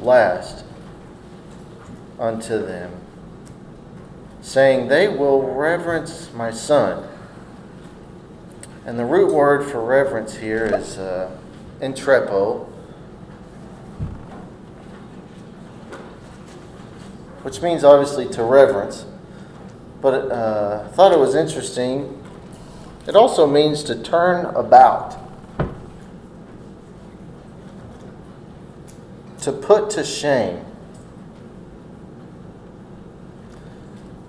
last 0.02 0.65
unto 2.19 2.65
them, 2.65 2.91
saying, 4.56 4.88
They 4.88 5.08
will 5.08 5.41
reverence 5.41 6.32
my 6.34 6.50
Son. 6.50 7.08
And 8.86 8.98
the 8.98 9.06
root 9.06 9.34
word 9.34 9.70
for 9.70 9.84
reverence 9.84 10.38
here 10.38 10.65
is. 10.65 10.98
Uh, 10.98 11.30
entrepo, 11.82 12.68
which 17.44 17.62
means 17.62 17.84
obviously 17.84 18.28
to 18.30 18.44
reverence. 18.44 19.06
But 20.02 20.32
uh, 20.32 20.84
I 20.86 20.91
thought 20.91 21.12
it 21.12 21.20
was 21.20 21.36
interesting. 21.36 22.22
It 23.08 23.15
also 23.15 23.46
means 23.46 23.84
to 23.84 24.02
turn 24.02 24.46
about, 24.56 25.18
to 29.41 29.52
put 29.52 29.89
to 29.91 30.04
shame, 30.04 30.64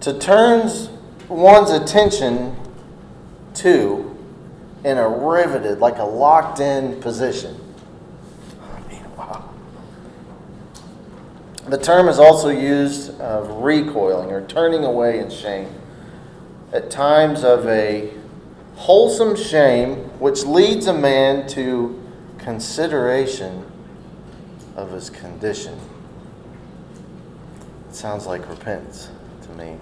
to 0.06 0.16
turn 0.16 0.70
one's 1.28 1.72
attention 1.72 2.54
to 3.54 4.16
in 4.84 4.98
a 4.98 5.08
riveted, 5.08 5.80
like 5.80 5.98
a 5.98 6.04
locked 6.04 6.60
in 6.60 7.00
position. 7.00 7.60
The 11.66 11.76
term 11.76 12.06
is 12.06 12.20
also 12.20 12.50
used 12.50 13.20
of 13.20 13.64
recoiling 13.64 14.30
or 14.30 14.46
turning 14.46 14.84
away 14.84 15.18
in 15.18 15.28
shame. 15.28 15.74
At 16.72 16.88
times 16.88 17.42
of 17.42 17.66
a 17.66 18.12
wholesome 18.76 19.34
shame, 19.34 19.96
which 20.20 20.44
leads 20.44 20.86
a 20.86 20.94
man 20.94 21.48
to 21.48 22.00
consideration 22.38 23.68
of 24.76 24.92
his 24.92 25.10
condition. 25.10 25.76
It 27.88 27.96
sounds 27.96 28.24
like 28.24 28.48
repentance 28.48 29.08
to 29.46 29.52
me. 29.54 29.76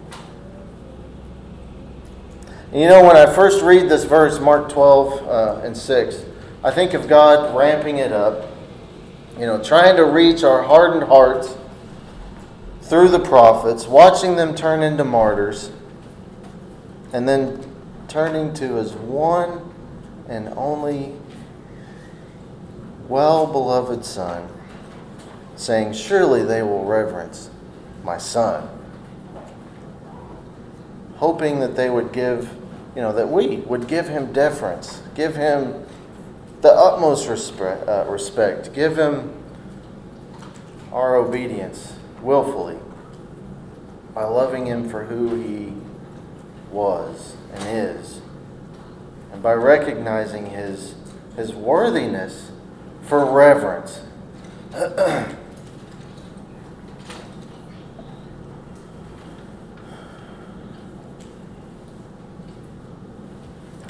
You 2.72 2.88
know, 2.88 3.04
when 3.04 3.16
I 3.16 3.32
first 3.32 3.62
read 3.62 3.88
this 3.88 4.04
verse, 4.04 4.40
Mark 4.40 4.68
12 4.68 5.28
uh, 5.28 5.60
and 5.64 5.76
6, 5.76 6.24
I 6.64 6.70
think 6.70 6.94
of 6.94 7.06
God 7.06 7.56
ramping 7.56 7.98
it 7.98 8.10
up, 8.10 8.50
you 9.34 9.46
know, 9.46 9.62
trying 9.62 9.96
to 9.96 10.04
reach 10.04 10.42
our 10.42 10.62
hardened 10.62 11.04
hearts 11.04 11.56
through 12.82 13.08
the 13.08 13.20
prophets, 13.20 13.86
watching 13.86 14.36
them 14.36 14.54
turn 14.54 14.82
into 14.82 15.04
martyrs, 15.04 15.70
and 17.12 17.28
then 17.28 17.64
turning 18.08 18.52
to 18.54 18.74
his 18.74 18.92
one 18.92 19.72
and 20.28 20.48
only 20.56 21.12
well 23.08 23.46
beloved 23.46 24.04
Son, 24.04 24.48
saying, 25.56 25.92
Surely 25.92 26.42
they 26.42 26.62
will 26.62 26.84
reverence 26.84 27.50
my 28.02 28.18
Son. 28.18 28.68
Hoping 31.16 31.60
that 31.60 31.76
they 31.76 31.88
would 31.88 32.12
give, 32.12 32.50
you 32.94 33.02
know, 33.02 33.12
that 33.12 33.28
we 33.28 33.58
would 33.58 33.86
give 33.86 34.08
him 34.08 34.32
deference, 34.32 35.00
give 35.14 35.36
him 35.36 35.84
the 36.60 36.72
utmost 36.72 37.28
respect, 37.28 37.86
uh, 37.86 38.06
respect 38.08 38.72
give 38.72 38.98
him 38.98 39.34
our 40.92 41.16
obedience 41.16 41.92
willfully 42.22 42.78
by 44.14 44.24
loving 44.24 44.64
him 44.64 44.88
for 44.88 45.04
who 45.04 45.34
he 45.42 45.72
was 46.70 47.36
and 47.52 47.62
is, 47.68 48.20
and 49.32 49.42
by 49.42 49.52
recognizing 49.52 50.46
his, 50.46 50.94
his 51.36 51.52
worthiness 51.52 52.50
for 53.02 53.30
reverence. 53.30 54.00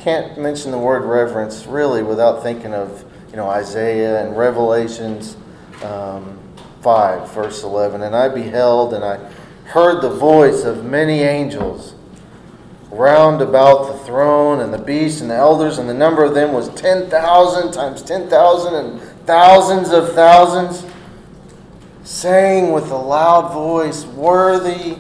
Can't 0.05 0.37
mention 0.37 0.71
the 0.71 0.77
word 0.77 1.03
reverence 1.03 1.65
really 1.65 2.03
without 2.03 2.43
thinking 2.43 2.75
of 2.75 3.07
you 3.31 3.37
know 3.37 3.49
Isaiah 3.49 4.23
and 4.23 4.37
Revelations 4.37 5.35
um, 5.83 6.39
five, 6.83 7.33
verse 7.33 7.63
eleven. 7.63 8.03
And 8.03 8.15
I 8.15 8.29
beheld, 8.29 8.93
and 8.93 9.03
I 9.03 9.17
heard 9.65 10.03
the 10.03 10.11
voice 10.11 10.65
of 10.65 10.85
many 10.85 11.23
angels 11.23 11.95
round 12.91 13.41
about 13.41 13.91
the 13.91 13.99
throne 14.01 14.61
and 14.61 14.75
the 14.75 14.79
beast 14.79 15.23
and 15.23 15.31
the 15.31 15.37
elders, 15.37 15.79
and 15.79 15.89
the 15.89 15.95
number 15.95 16.23
of 16.23 16.35
them 16.35 16.53
was 16.53 16.69
10,000 16.75 17.73
times 17.73 18.03
10,000 18.03 18.75
and 18.75 19.01
thousands 19.27 19.91
of 19.91 20.13
thousands, 20.13 20.85
saying 22.03 22.73
with 22.73 22.91
a 22.91 22.97
loud 22.97 23.55
voice, 23.55 24.05
Worthy 24.05 24.99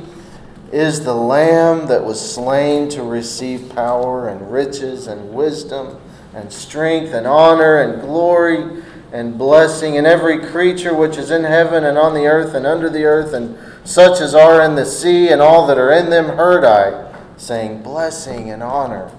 is 0.73 1.05
the 1.05 1.15
Lamb 1.15 1.87
that 1.89 2.05
was 2.05 2.35
slain 2.35 2.89
to 2.91 3.03
receive 3.03 3.75
power 3.75 4.29
and 4.29 4.51
riches 4.51 5.07
and 5.07 5.33
wisdom 5.33 6.01
and 6.35 6.53
strength 6.53 7.13
and 7.13 7.27
honor 7.27 7.79
and 7.79 8.01
glory 8.01 8.83
and 9.13 9.39
blessing, 9.39 9.97
and 9.97 10.07
every 10.07 10.45
creature 10.45 10.93
which 10.93 11.17
is 11.17 11.31
in 11.31 11.45
heaven 11.45 11.85
and 11.85 11.97
on 11.97 12.15
the 12.15 12.27
earth 12.27 12.55
and 12.55 12.67
under 12.67 12.91
the 12.91 13.05
earth, 13.05 13.33
and 13.33 13.57
such 13.85 14.21
as 14.21 14.35
are 14.35 14.61
in 14.63 14.75
the 14.75 14.85
sea 14.85 15.29
and 15.29 15.41
all 15.41 15.67
that 15.69 15.79
are 15.79 15.93
in 15.93 16.11
them, 16.11 16.37
heard 16.37 16.65
I 16.65 17.13
saying, 17.37 17.83
Blessing 17.83 18.51
and 18.51 18.63
honor 18.63 19.13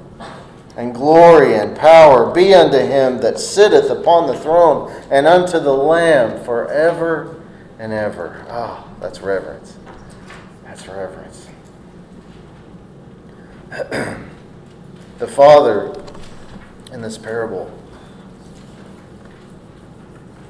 and 0.77 0.93
glory 0.93 1.55
and 1.55 1.77
power 1.77 2.34
be 2.34 2.53
unto 2.53 2.77
him 2.77 3.19
that 3.19 3.39
sitteth 3.39 3.89
upon 3.89 4.27
the 4.27 4.38
throne 4.38 4.91
and 5.10 5.25
unto 5.25 5.60
the 5.60 5.73
Lamb 5.73 6.43
forever 6.43 7.41
and 7.79 7.93
ever. 7.93 8.45
Ah, 8.49 8.86
oh, 8.86 8.97
that's 8.99 9.21
reverence. 9.21 9.77
That's 10.63 10.88
reverence. 10.88 11.24
the 15.19 15.27
Father 15.27 15.93
in 16.91 17.01
this 17.01 17.17
parable 17.17 17.71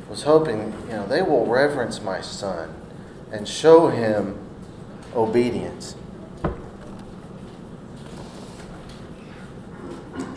was 0.09 0.23
hoping, 0.23 0.73
you 0.87 0.93
know, 0.93 1.07
they 1.07 1.21
will 1.21 1.45
reverence 1.45 2.01
my 2.01 2.21
Son 2.21 2.73
and 3.31 3.47
show 3.47 3.89
him 3.89 4.37
obedience. 5.15 5.95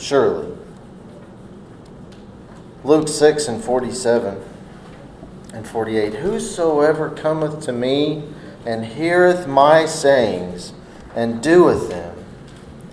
surely. 0.08 0.56
Luke 2.82 3.08
6 3.08 3.48
and 3.48 3.62
47 3.62 4.42
and 5.52 5.68
48 5.68 6.14
Whosoever 6.14 7.10
cometh 7.10 7.62
to 7.64 7.72
me 7.72 8.24
and 8.64 8.86
heareth 8.86 9.46
my 9.46 9.84
sayings 9.84 10.72
and 11.14 11.42
doeth 11.42 11.90
them, 11.90 12.07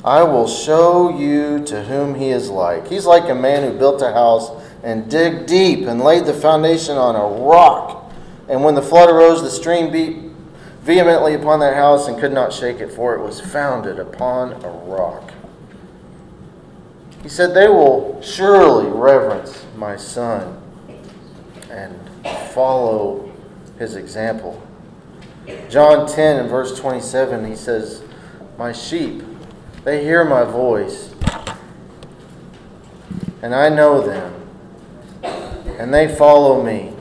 I 0.05 0.21
will 0.21 0.47
show 0.47 1.17
you 1.17 1.65
to 1.65 1.83
whom 1.83 2.13
he 2.13 2.29
is 2.29 2.47
like. 2.51 2.87
He's 2.87 3.07
like 3.07 3.27
a 3.27 3.33
man 3.33 3.63
who 3.63 3.75
built 3.75 4.03
a 4.03 4.13
house 4.13 4.51
and 4.83 5.09
dig 5.09 5.47
deep 5.47 5.87
and 5.87 5.99
laid 5.99 6.27
the 6.27 6.33
foundation 6.33 6.95
on 6.95 7.15
a 7.15 7.43
rock. 7.43 8.13
And 8.47 8.63
when 8.63 8.75
the 8.75 8.83
flood 8.83 9.09
arose, 9.09 9.41
the 9.41 9.49
stream 9.49 9.91
beat 9.91 10.17
vehemently 10.81 11.33
upon 11.33 11.59
that 11.61 11.73
house 11.73 12.07
and 12.07 12.19
could 12.19 12.31
not 12.31 12.53
shake 12.53 12.81
it, 12.81 12.91
for 12.91 13.15
it 13.15 13.19
was 13.19 13.41
founded 13.41 13.97
upon 13.97 14.53
a 14.63 14.69
rock. 14.69 15.33
He 17.23 17.29
said, 17.29 17.55
They 17.55 17.67
will 17.67 18.21
surely 18.21 18.87
reverence 18.87 19.65
my 19.75 19.95
son 19.95 20.61
and 21.71 21.99
follow 22.53 23.33
his 23.79 23.95
example. 23.95 24.61
John 25.67 26.07
10 26.07 26.41
and 26.41 26.49
verse 26.49 26.79
27, 26.79 27.43
he 27.45 27.55
says, 27.55 28.03
My 28.59 28.71
sheep, 28.71 29.23
they 29.85 30.03
hear 30.03 30.25
my 30.25 30.43
voice, 30.43 31.13
and 33.43 33.53
I 33.53 33.69
know 33.69 34.01
them, 34.01 34.33
and 35.77 35.93
they 35.93 36.13
follow 36.13 36.63
me. 36.63 36.91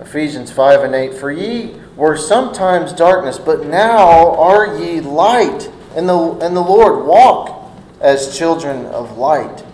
Ephesians 0.00 0.50
5 0.50 0.84
and 0.84 0.94
8, 0.94 1.14
For 1.14 1.30
ye 1.30 1.74
were 1.96 2.16
sometimes 2.16 2.94
darkness, 2.94 3.38
but 3.38 3.66
now 3.66 4.34
are 4.36 4.78
ye 4.78 5.00
light 5.02 5.70
in 5.94 6.06
the, 6.06 6.18
in 6.38 6.54
the 6.54 6.62
Lord. 6.62 7.04
Walk 7.04 7.70
as 8.00 8.36
children 8.36 8.86
of 8.86 9.18
light. 9.18 9.64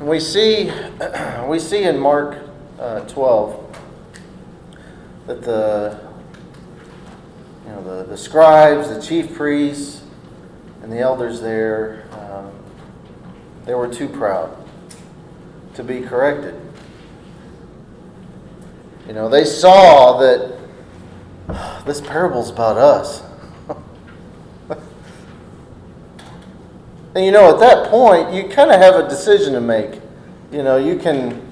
We 0.00 0.18
see, 0.18 0.72
we 1.46 1.58
see 1.58 1.82
in 1.82 1.98
Mark 1.98 2.38
uh, 2.78 3.00
12 3.00 3.63
that 5.26 5.42
the, 5.42 5.98
you 7.64 7.70
know, 7.70 7.82
the, 7.82 8.04
the 8.04 8.16
scribes, 8.16 8.88
the 8.88 9.00
chief 9.00 9.34
priests, 9.34 10.02
and 10.82 10.92
the 10.92 10.98
elders 10.98 11.40
there, 11.40 12.06
um, 12.12 12.52
they 13.64 13.74
were 13.74 13.88
too 13.88 14.08
proud 14.08 14.54
to 15.74 15.82
be 15.82 16.02
corrected. 16.02 16.60
You 19.06 19.14
know, 19.14 19.28
they 19.28 19.44
saw 19.44 20.18
that 20.18 20.58
this 21.84 22.00
parable's 22.00 22.50
about 22.50 22.76
us. 22.78 23.22
and 27.14 27.24
you 27.24 27.32
know, 27.32 27.52
at 27.52 27.60
that 27.60 27.90
point, 27.90 28.32
you 28.32 28.44
kind 28.48 28.70
of 28.70 28.80
have 28.80 28.94
a 28.96 29.08
decision 29.08 29.52
to 29.54 29.60
make. 29.60 30.00
You 30.52 30.62
know, 30.62 30.76
you 30.76 30.96
can. 30.96 31.43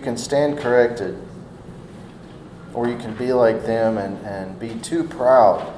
You 0.00 0.04
can 0.04 0.16
stand 0.16 0.58
corrected, 0.58 1.14
or 2.72 2.88
you 2.88 2.96
can 2.96 3.14
be 3.16 3.34
like 3.34 3.66
them 3.66 3.98
and, 3.98 4.16
and 4.24 4.58
be 4.58 4.76
too 4.76 5.04
proud 5.04 5.74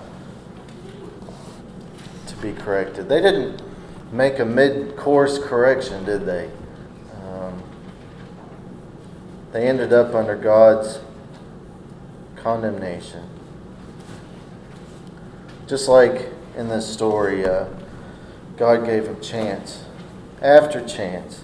to 2.28 2.37
be 2.37 2.52
corrected. 2.52 3.08
They 3.08 3.20
didn't 3.20 3.61
make 4.12 4.38
a 4.38 4.44
mid 4.44 4.94
course 4.96 5.40
correction, 5.40 6.04
did 6.04 6.24
they? 6.24 6.48
Um, 7.20 7.64
they 9.50 9.66
ended 9.68 9.92
up 9.92 10.14
under 10.14 10.37
God's 10.37 11.00
condemnation. 12.37 13.28
Just 15.66 15.88
like 15.88 16.28
in 16.56 16.68
this 16.68 16.88
story, 16.88 17.44
uh, 17.44 17.66
God 18.56 18.87
gave 18.87 19.06
him 19.06 19.20
chance 19.20 19.85
after 20.40 20.80
chance. 20.80 21.42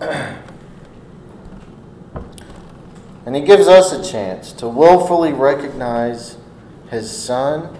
and 3.26 3.34
He 3.34 3.42
gives 3.42 3.68
us 3.68 3.92
a 3.92 4.02
chance 4.02 4.52
to 4.52 4.68
willfully 4.68 5.32
recognize 5.32 6.36
His 6.90 7.10
Son 7.10 7.76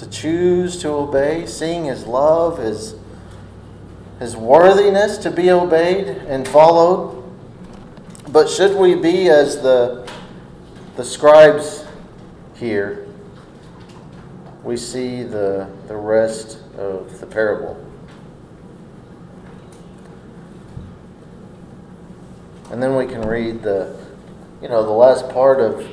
to 0.00 0.08
choose 0.08 0.78
to 0.78 0.88
obey, 0.88 1.44
seeing 1.44 1.84
his 1.84 2.06
love, 2.06 2.56
his, 2.56 2.94
his 4.18 4.34
worthiness 4.34 5.18
to 5.18 5.30
be 5.30 5.50
obeyed 5.50 6.06
and 6.06 6.48
followed. 6.48 7.22
But 8.30 8.48
should 8.48 8.78
we 8.78 8.94
be 8.94 9.28
as 9.28 9.60
the, 9.60 10.10
the 10.96 11.04
scribes 11.04 11.84
here, 12.54 13.06
we 14.64 14.78
see 14.78 15.22
the, 15.22 15.70
the 15.86 15.96
rest 15.96 16.60
of 16.78 17.20
the 17.20 17.26
parable. 17.26 17.76
And 22.70 22.82
then 22.82 22.96
we 22.96 23.06
can 23.06 23.22
read 23.22 23.62
the, 23.62 23.96
you 24.62 24.68
know, 24.68 24.82
the 24.82 24.90
last 24.90 25.28
part 25.30 25.60
of 25.60 25.86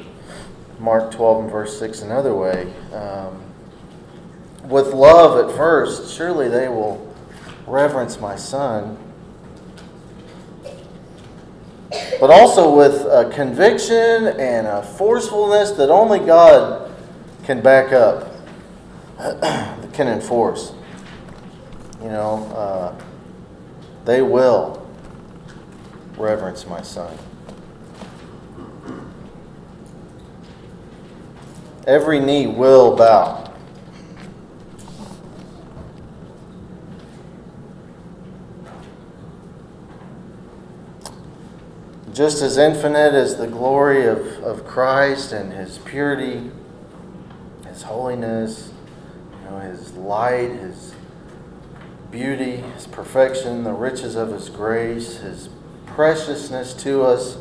Mark 0.80 1.12
12 1.12 1.44
and 1.44 1.52
verse 1.52 1.80
6 1.80 2.02
another 2.02 2.36
way. 2.36 2.72
Um, 2.94 3.42
with 4.64 4.94
love 4.94 5.50
at 5.50 5.56
first, 5.56 6.16
surely 6.16 6.50
they 6.50 6.68
will 6.68 7.16
reverence 7.66 8.20
my 8.20 8.36
son. 8.36 8.98
but 12.20 12.30
also 12.30 12.76
with 12.76 13.06
a 13.06 13.32
conviction 13.34 14.28
and 14.40 14.68
a 14.68 14.82
forcefulness 14.82 15.72
that 15.72 15.90
only 15.90 16.20
God 16.20 16.92
can 17.44 17.62
back 17.62 17.94
up, 17.94 18.32
can 19.94 20.08
enforce. 20.08 20.74
You 22.02 22.10
know, 22.10 22.46
uh, 22.56 23.02
they 24.06 24.22
will 24.22 24.77
reverence 26.18 26.66
my 26.66 26.82
son. 26.82 27.18
Every 31.86 32.20
knee 32.20 32.48
will 32.48 32.96
bow. 32.96 33.48
just 42.18 42.42
as 42.42 42.58
infinite 42.58 43.14
as 43.14 43.38
the 43.38 43.46
glory 43.46 44.08
of, 44.08 44.20
of 44.44 44.66
Christ 44.66 45.32
and 45.32 45.54
his 45.54 45.78
purity, 45.78 46.50
his 47.68 47.84
holiness, 47.84 48.72
you 49.32 49.52
know, 49.52 49.60
his 49.60 49.94
light, 49.94 50.50
his 50.50 50.96
beauty, 52.10 52.56
his 52.56 52.88
perfection, 52.88 53.64
the 53.64 53.72
riches 53.72 54.16
of 54.16 54.32
his 54.32 54.50
grace, 54.50 55.18
his 55.18 55.48
preciousness 55.98 56.76
to 56.76 57.02
us. 57.02 57.40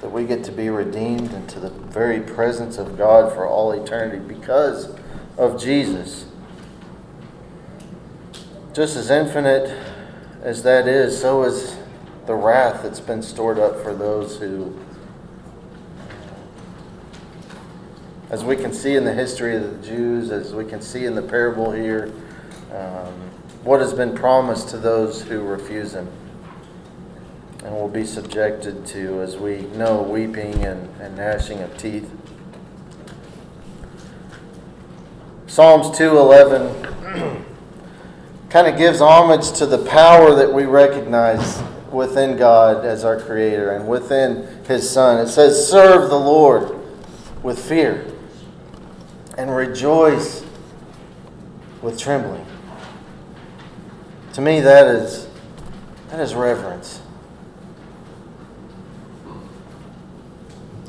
That 0.00 0.08
we 0.08 0.24
get 0.24 0.42
to 0.44 0.52
be 0.52 0.70
redeemed 0.70 1.34
into 1.34 1.60
the 1.60 1.68
very 1.68 2.18
presence 2.18 2.78
of 2.78 2.96
God 2.96 3.30
for 3.34 3.46
all 3.46 3.72
eternity 3.72 4.26
because 4.26 4.96
of 5.36 5.60
Jesus. 5.60 6.24
Just 8.72 8.96
as 8.96 9.10
infinite 9.10 9.68
as 10.40 10.62
that 10.62 10.88
is, 10.88 11.20
so 11.20 11.42
is 11.42 11.76
the 12.24 12.34
wrath 12.34 12.82
that's 12.82 13.00
been 13.00 13.20
stored 13.20 13.58
up 13.58 13.82
for 13.82 13.94
those 13.94 14.38
who, 14.38 14.74
as 18.34 18.42
we 18.42 18.56
can 18.56 18.72
see 18.72 18.96
in 18.96 19.04
the 19.04 19.14
history 19.14 19.54
of 19.54 19.62
the 19.62 19.86
Jews, 19.86 20.32
as 20.32 20.52
we 20.52 20.64
can 20.64 20.82
see 20.82 21.04
in 21.04 21.14
the 21.14 21.22
parable 21.22 21.70
here, 21.70 22.12
um, 22.74 23.12
what 23.62 23.78
has 23.78 23.94
been 23.94 24.12
promised 24.12 24.70
to 24.70 24.76
those 24.76 25.22
who 25.22 25.40
refuse 25.40 25.94
Him 25.94 26.08
and 27.62 27.72
will 27.72 27.86
be 27.86 28.04
subjected 28.04 28.84
to, 28.86 29.22
as 29.22 29.36
we 29.36 29.58
know, 29.76 30.02
weeping 30.02 30.64
and, 30.64 30.92
and 31.00 31.16
gnashing 31.16 31.60
of 31.60 31.78
teeth. 31.78 32.10
Psalms 35.46 35.96
2:11 35.96 37.44
kind 38.50 38.66
of 38.66 38.76
gives 38.76 39.00
homage 39.00 39.52
to 39.52 39.64
the 39.64 39.78
power 39.86 40.34
that 40.34 40.52
we 40.52 40.64
recognize 40.64 41.62
within 41.92 42.36
God 42.36 42.84
as 42.84 43.04
our 43.04 43.20
creator 43.20 43.70
and 43.70 43.86
within 43.86 44.64
his 44.66 44.90
son. 44.90 45.24
It 45.24 45.28
says 45.28 45.68
serve 45.68 46.10
the 46.10 46.18
Lord 46.18 46.80
with 47.44 47.64
fear 47.64 48.10
and 49.36 49.54
rejoice 49.54 50.44
with 51.82 51.98
trembling. 51.98 52.46
To 54.34 54.40
me 54.40 54.60
that 54.60 54.86
is 54.86 55.28
that 56.10 56.20
is 56.20 56.34
reverence. 56.34 57.00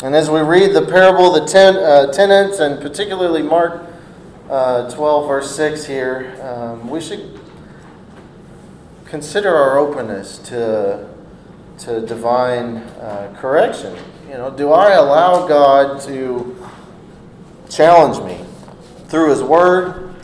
And 0.04 0.14
as 0.14 0.30
we 0.30 0.42
read 0.42 0.74
the 0.74 0.86
parable 0.86 1.36
of 1.36 1.42
the 1.42 1.52
ten, 1.52 1.76
uh, 1.78 2.12
tenants, 2.12 2.60
and 2.60 2.82
particularly 2.82 3.42
Mark 3.42 3.82
uh, 4.50 4.90
12, 4.92 5.28
verse 5.28 5.56
6 5.56 5.86
here, 5.86 6.38
um, 6.44 6.90
we 6.90 7.02
should 7.02 7.40
consider 9.06 9.56
our 9.56 9.80
openness 9.80 10.38
to, 10.40 11.10
to 11.80 12.02
divine 12.02 12.78
uh, 13.00 13.36
correction. 13.40 13.98
You 14.28 14.36
know, 14.36 14.52
do 14.52 14.72
I 14.72 14.92
allow 14.92 15.48
God 15.48 16.02
to 16.02 16.68
challenge 17.70 18.24
me 18.24 18.44
through 19.08 19.30
His 19.30 19.44
Word, 19.44 20.16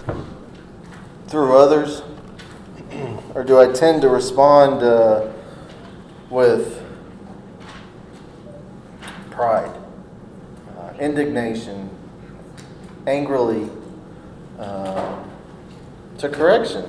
through 1.27 1.57
others, 1.57 2.01
or 3.35 3.43
do 3.43 3.59
I 3.59 3.71
tend 3.71 4.01
to 4.01 4.09
respond 4.09 4.83
uh, 4.83 5.31
with 6.29 6.83
pride, 9.29 9.71
uh, 10.77 10.93
indignation, 10.99 11.89
angrily? 13.07 13.69
uh, 14.61 15.23
to 16.19 16.29
correction. 16.29 16.85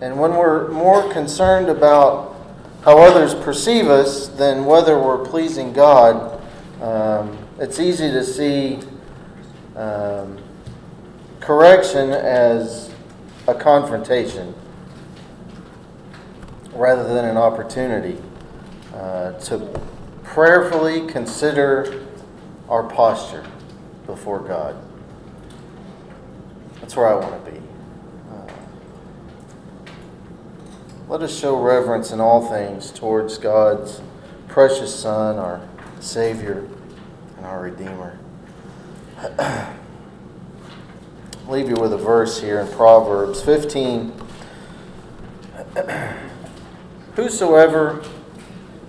And 0.00 0.18
when 0.18 0.34
we're 0.34 0.68
more 0.68 1.10
concerned 1.12 1.68
about 1.68 2.36
how 2.84 2.98
others 2.98 3.34
perceive 3.34 3.88
us 3.88 4.28
than 4.28 4.64
whether 4.64 4.98
we're 4.98 5.24
pleasing 5.24 5.72
God, 5.72 6.40
um, 6.80 7.36
it's 7.58 7.80
easy 7.80 8.10
to 8.10 8.24
see 8.24 8.80
um, 9.80 10.36
correction 11.40 12.10
as 12.10 12.92
a 13.48 13.54
confrontation 13.54 14.54
rather 16.74 17.02
than 17.14 17.24
an 17.24 17.38
opportunity 17.38 18.18
uh, 18.94 19.32
to 19.38 19.80
prayerfully 20.22 21.06
consider 21.06 22.06
our 22.68 22.82
posture 22.82 23.44
before 24.06 24.40
God. 24.40 24.76
That's 26.80 26.94
where 26.94 27.08
I 27.08 27.14
want 27.14 27.44
to 27.44 27.50
be. 27.50 27.58
Uh, 28.30 28.52
let 31.08 31.22
us 31.22 31.36
show 31.36 31.60
reverence 31.60 32.10
in 32.10 32.20
all 32.20 32.46
things 32.46 32.90
towards 32.90 33.38
God's 33.38 34.02
precious 34.46 34.94
Son, 34.94 35.38
our 35.38 35.66
Savior, 36.00 36.68
and 37.38 37.46
our 37.46 37.62
Redeemer. 37.62 38.18
leave 41.46 41.68
you 41.68 41.74
with 41.74 41.92
a 41.92 41.98
verse 41.98 42.40
here 42.40 42.60
in 42.60 42.68
Proverbs 42.68 43.42
15. 43.42 44.14
Whosoever 47.16 48.02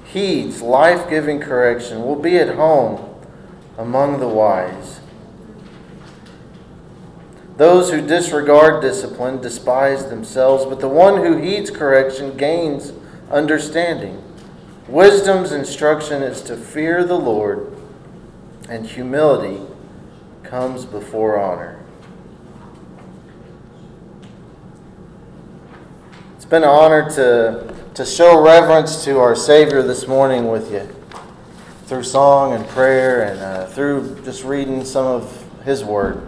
heeds 0.06 0.62
life 0.62 1.10
giving 1.10 1.42
correction 1.42 2.04
will 2.04 2.16
be 2.16 2.38
at 2.38 2.56
home 2.56 3.14
among 3.78 4.22
the 4.22 4.28
wise. 4.28 5.02
Those 7.58 7.92
who 7.92 8.00
disregard 8.06 8.82
discipline 8.82 9.42
despise 9.42 10.10
themselves, 10.10 10.66
but 10.66 10.80
the 10.80 10.88
one 10.88 11.18
who 11.18 11.38
heeds 11.38 11.70
correction 11.70 12.38
gains 12.38 12.94
understanding. 13.30 14.24
Wisdom's 14.88 15.52
instruction 15.52 16.24
is 16.24 16.42
to 16.44 16.56
fear 16.56 17.04
the 17.04 17.20
Lord, 17.20 17.76
and 18.70 18.86
humility 18.86 19.60
comes 20.52 20.86
before 20.86 21.40
honor. 21.40 21.80
It's 26.36 26.44
been 26.44 26.64
an 26.64 26.68
honor 26.68 27.10
to, 27.12 27.74
to 27.94 28.06
show 28.06 28.44
reverence 28.44 29.06
to 29.06 29.18
our 29.18 29.34
Savior 29.34 29.82
this 29.82 30.10
morning 30.10 30.50
with 30.50 30.70
you 30.70 30.94
through 31.86 32.04
song 32.04 32.52
and 32.52 32.68
prayer 32.68 33.32
and 33.32 33.40
uh, 33.40 33.66
through 33.68 34.22
just 34.26 34.44
reading 34.44 34.84
some 34.84 35.08
of 35.08 35.48
His 35.64 35.86
Word. 35.86 36.28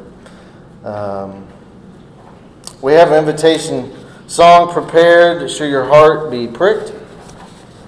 Um, 0.86 1.46
we 2.82 2.94
have 2.94 3.12
an 3.12 3.20
invitation 3.20 3.94
song 4.28 4.72
prepared. 4.72 5.52
Should 5.52 5.70
your 5.70 5.84
heart 5.84 6.32
be 6.32 6.48
pricked? 6.48 6.94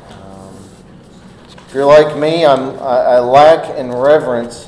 Um, 0.09 0.53
if 1.65 1.73
you're 1.73 1.85
like 1.85 2.17
me, 2.17 2.45
I'm, 2.45 2.71
I, 2.81 2.97
I, 3.15 3.19
lack 3.21 3.77
in 3.77 3.89
reverence, 3.89 4.67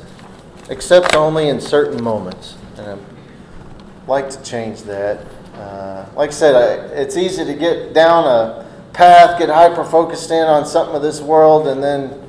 except 0.70 1.16
only 1.16 1.50
in 1.50 1.62
certain 1.62 2.04
moments. 2.04 2.56
And 2.78 2.88
I'd 2.88 4.08
like 4.08 4.30
to 4.30 4.42
change 4.44 4.84
that. 4.84 5.26
Uh, 5.56 6.06
like 6.16 6.30
I 6.30 6.34
said, 6.34 6.56
I, 6.56 6.94
it's 6.94 7.18
easy 7.18 7.46
to 7.46 7.54
get 7.54 7.94
down 7.94 8.26
a 8.26 8.66
path, 8.94 9.40
get 9.40 9.50
hyper 9.50 9.84
focused 9.84 10.32
in 10.32 10.44
on 10.44 10.66
something 10.66 10.96
of 10.96 11.02
this 11.02 11.22
world, 11.22 11.68
and 11.68 11.84
then 11.84 12.24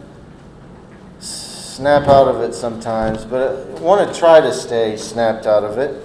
snap 1.78 2.09
out 2.09 2.26
of 2.26 2.41
it 2.41 2.55
sometimes, 2.55 3.24
but 3.24 3.76
I 3.76 3.80
want 3.80 4.12
to 4.12 4.18
try 4.18 4.41
to 4.41 4.53
stay 4.53 4.97
snapped 4.97 5.47
out 5.47 5.62
of 5.62 5.78
it 5.78 6.05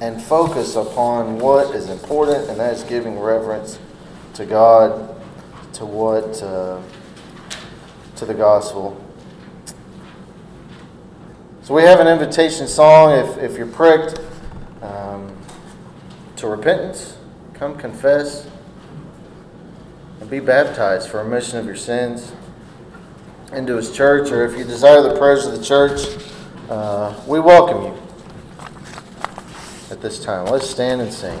and 0.00 0.20
focus 0.22 0.74
upon 0.74 1.38
what 1.38 1.74
is 1.74 1.90
important, 1.90 2.48
and 2.48 2.58
that 2.58 2.72
is 2.72 2.82
giving 2.84 3.20
reverence 3.20 3.78
to 4.32 4.46
God, 4.46 5.14
to 5.74 5.84
what, 5.84 6.42
uh, 6.42 6.80
to 8.16 8.24
the 8.24 8.32
gospel. 8.32 9.03
So 11.64 11.72
we 11.72 11.84
have 11.84 11.98
an 11.98 12.08
invitation 12.08 12.68
song. 12.68 13.12
If, 13.12 13.38
if 13.38 13.56
you're 13.56 13.66
pricked 13.66 14.20
um, 14.82 15.34
to 16.36 16.46
repentance, 16.46 17.16
come 17.54 17.78
confess 17.78 18.46
and 20.20 20.28
be 20.28 20.40
baptized 20.40 21.08
for 21.08 21.24
remission 21.24 21.58
of 21.58 21.64
your 21.64 21.74
sins 21.74 22.32
into 23.54 23.76
his 23.76 23.96
church, 23.96 24.30
or 24.30 24.44
if 24.44 24.58
you 24.58 24.64
desire 24.64 25.00
the 25.00 25.16
prayers 25.16 25.46
of 25.46 25.56
the 25.56 25.64
church, 25.64 26.02
uh, 26.68 27.18
we 27.26 27.40
welcome 27.40 27.84
you. 27.84 27.98
at 29.90 30.02
this 30.02 30.22
time. 30.22 30.44
Let's 30.44 30.68
stand 30.68 31.00
and 31.00 31.10
sing. 31.10 31.40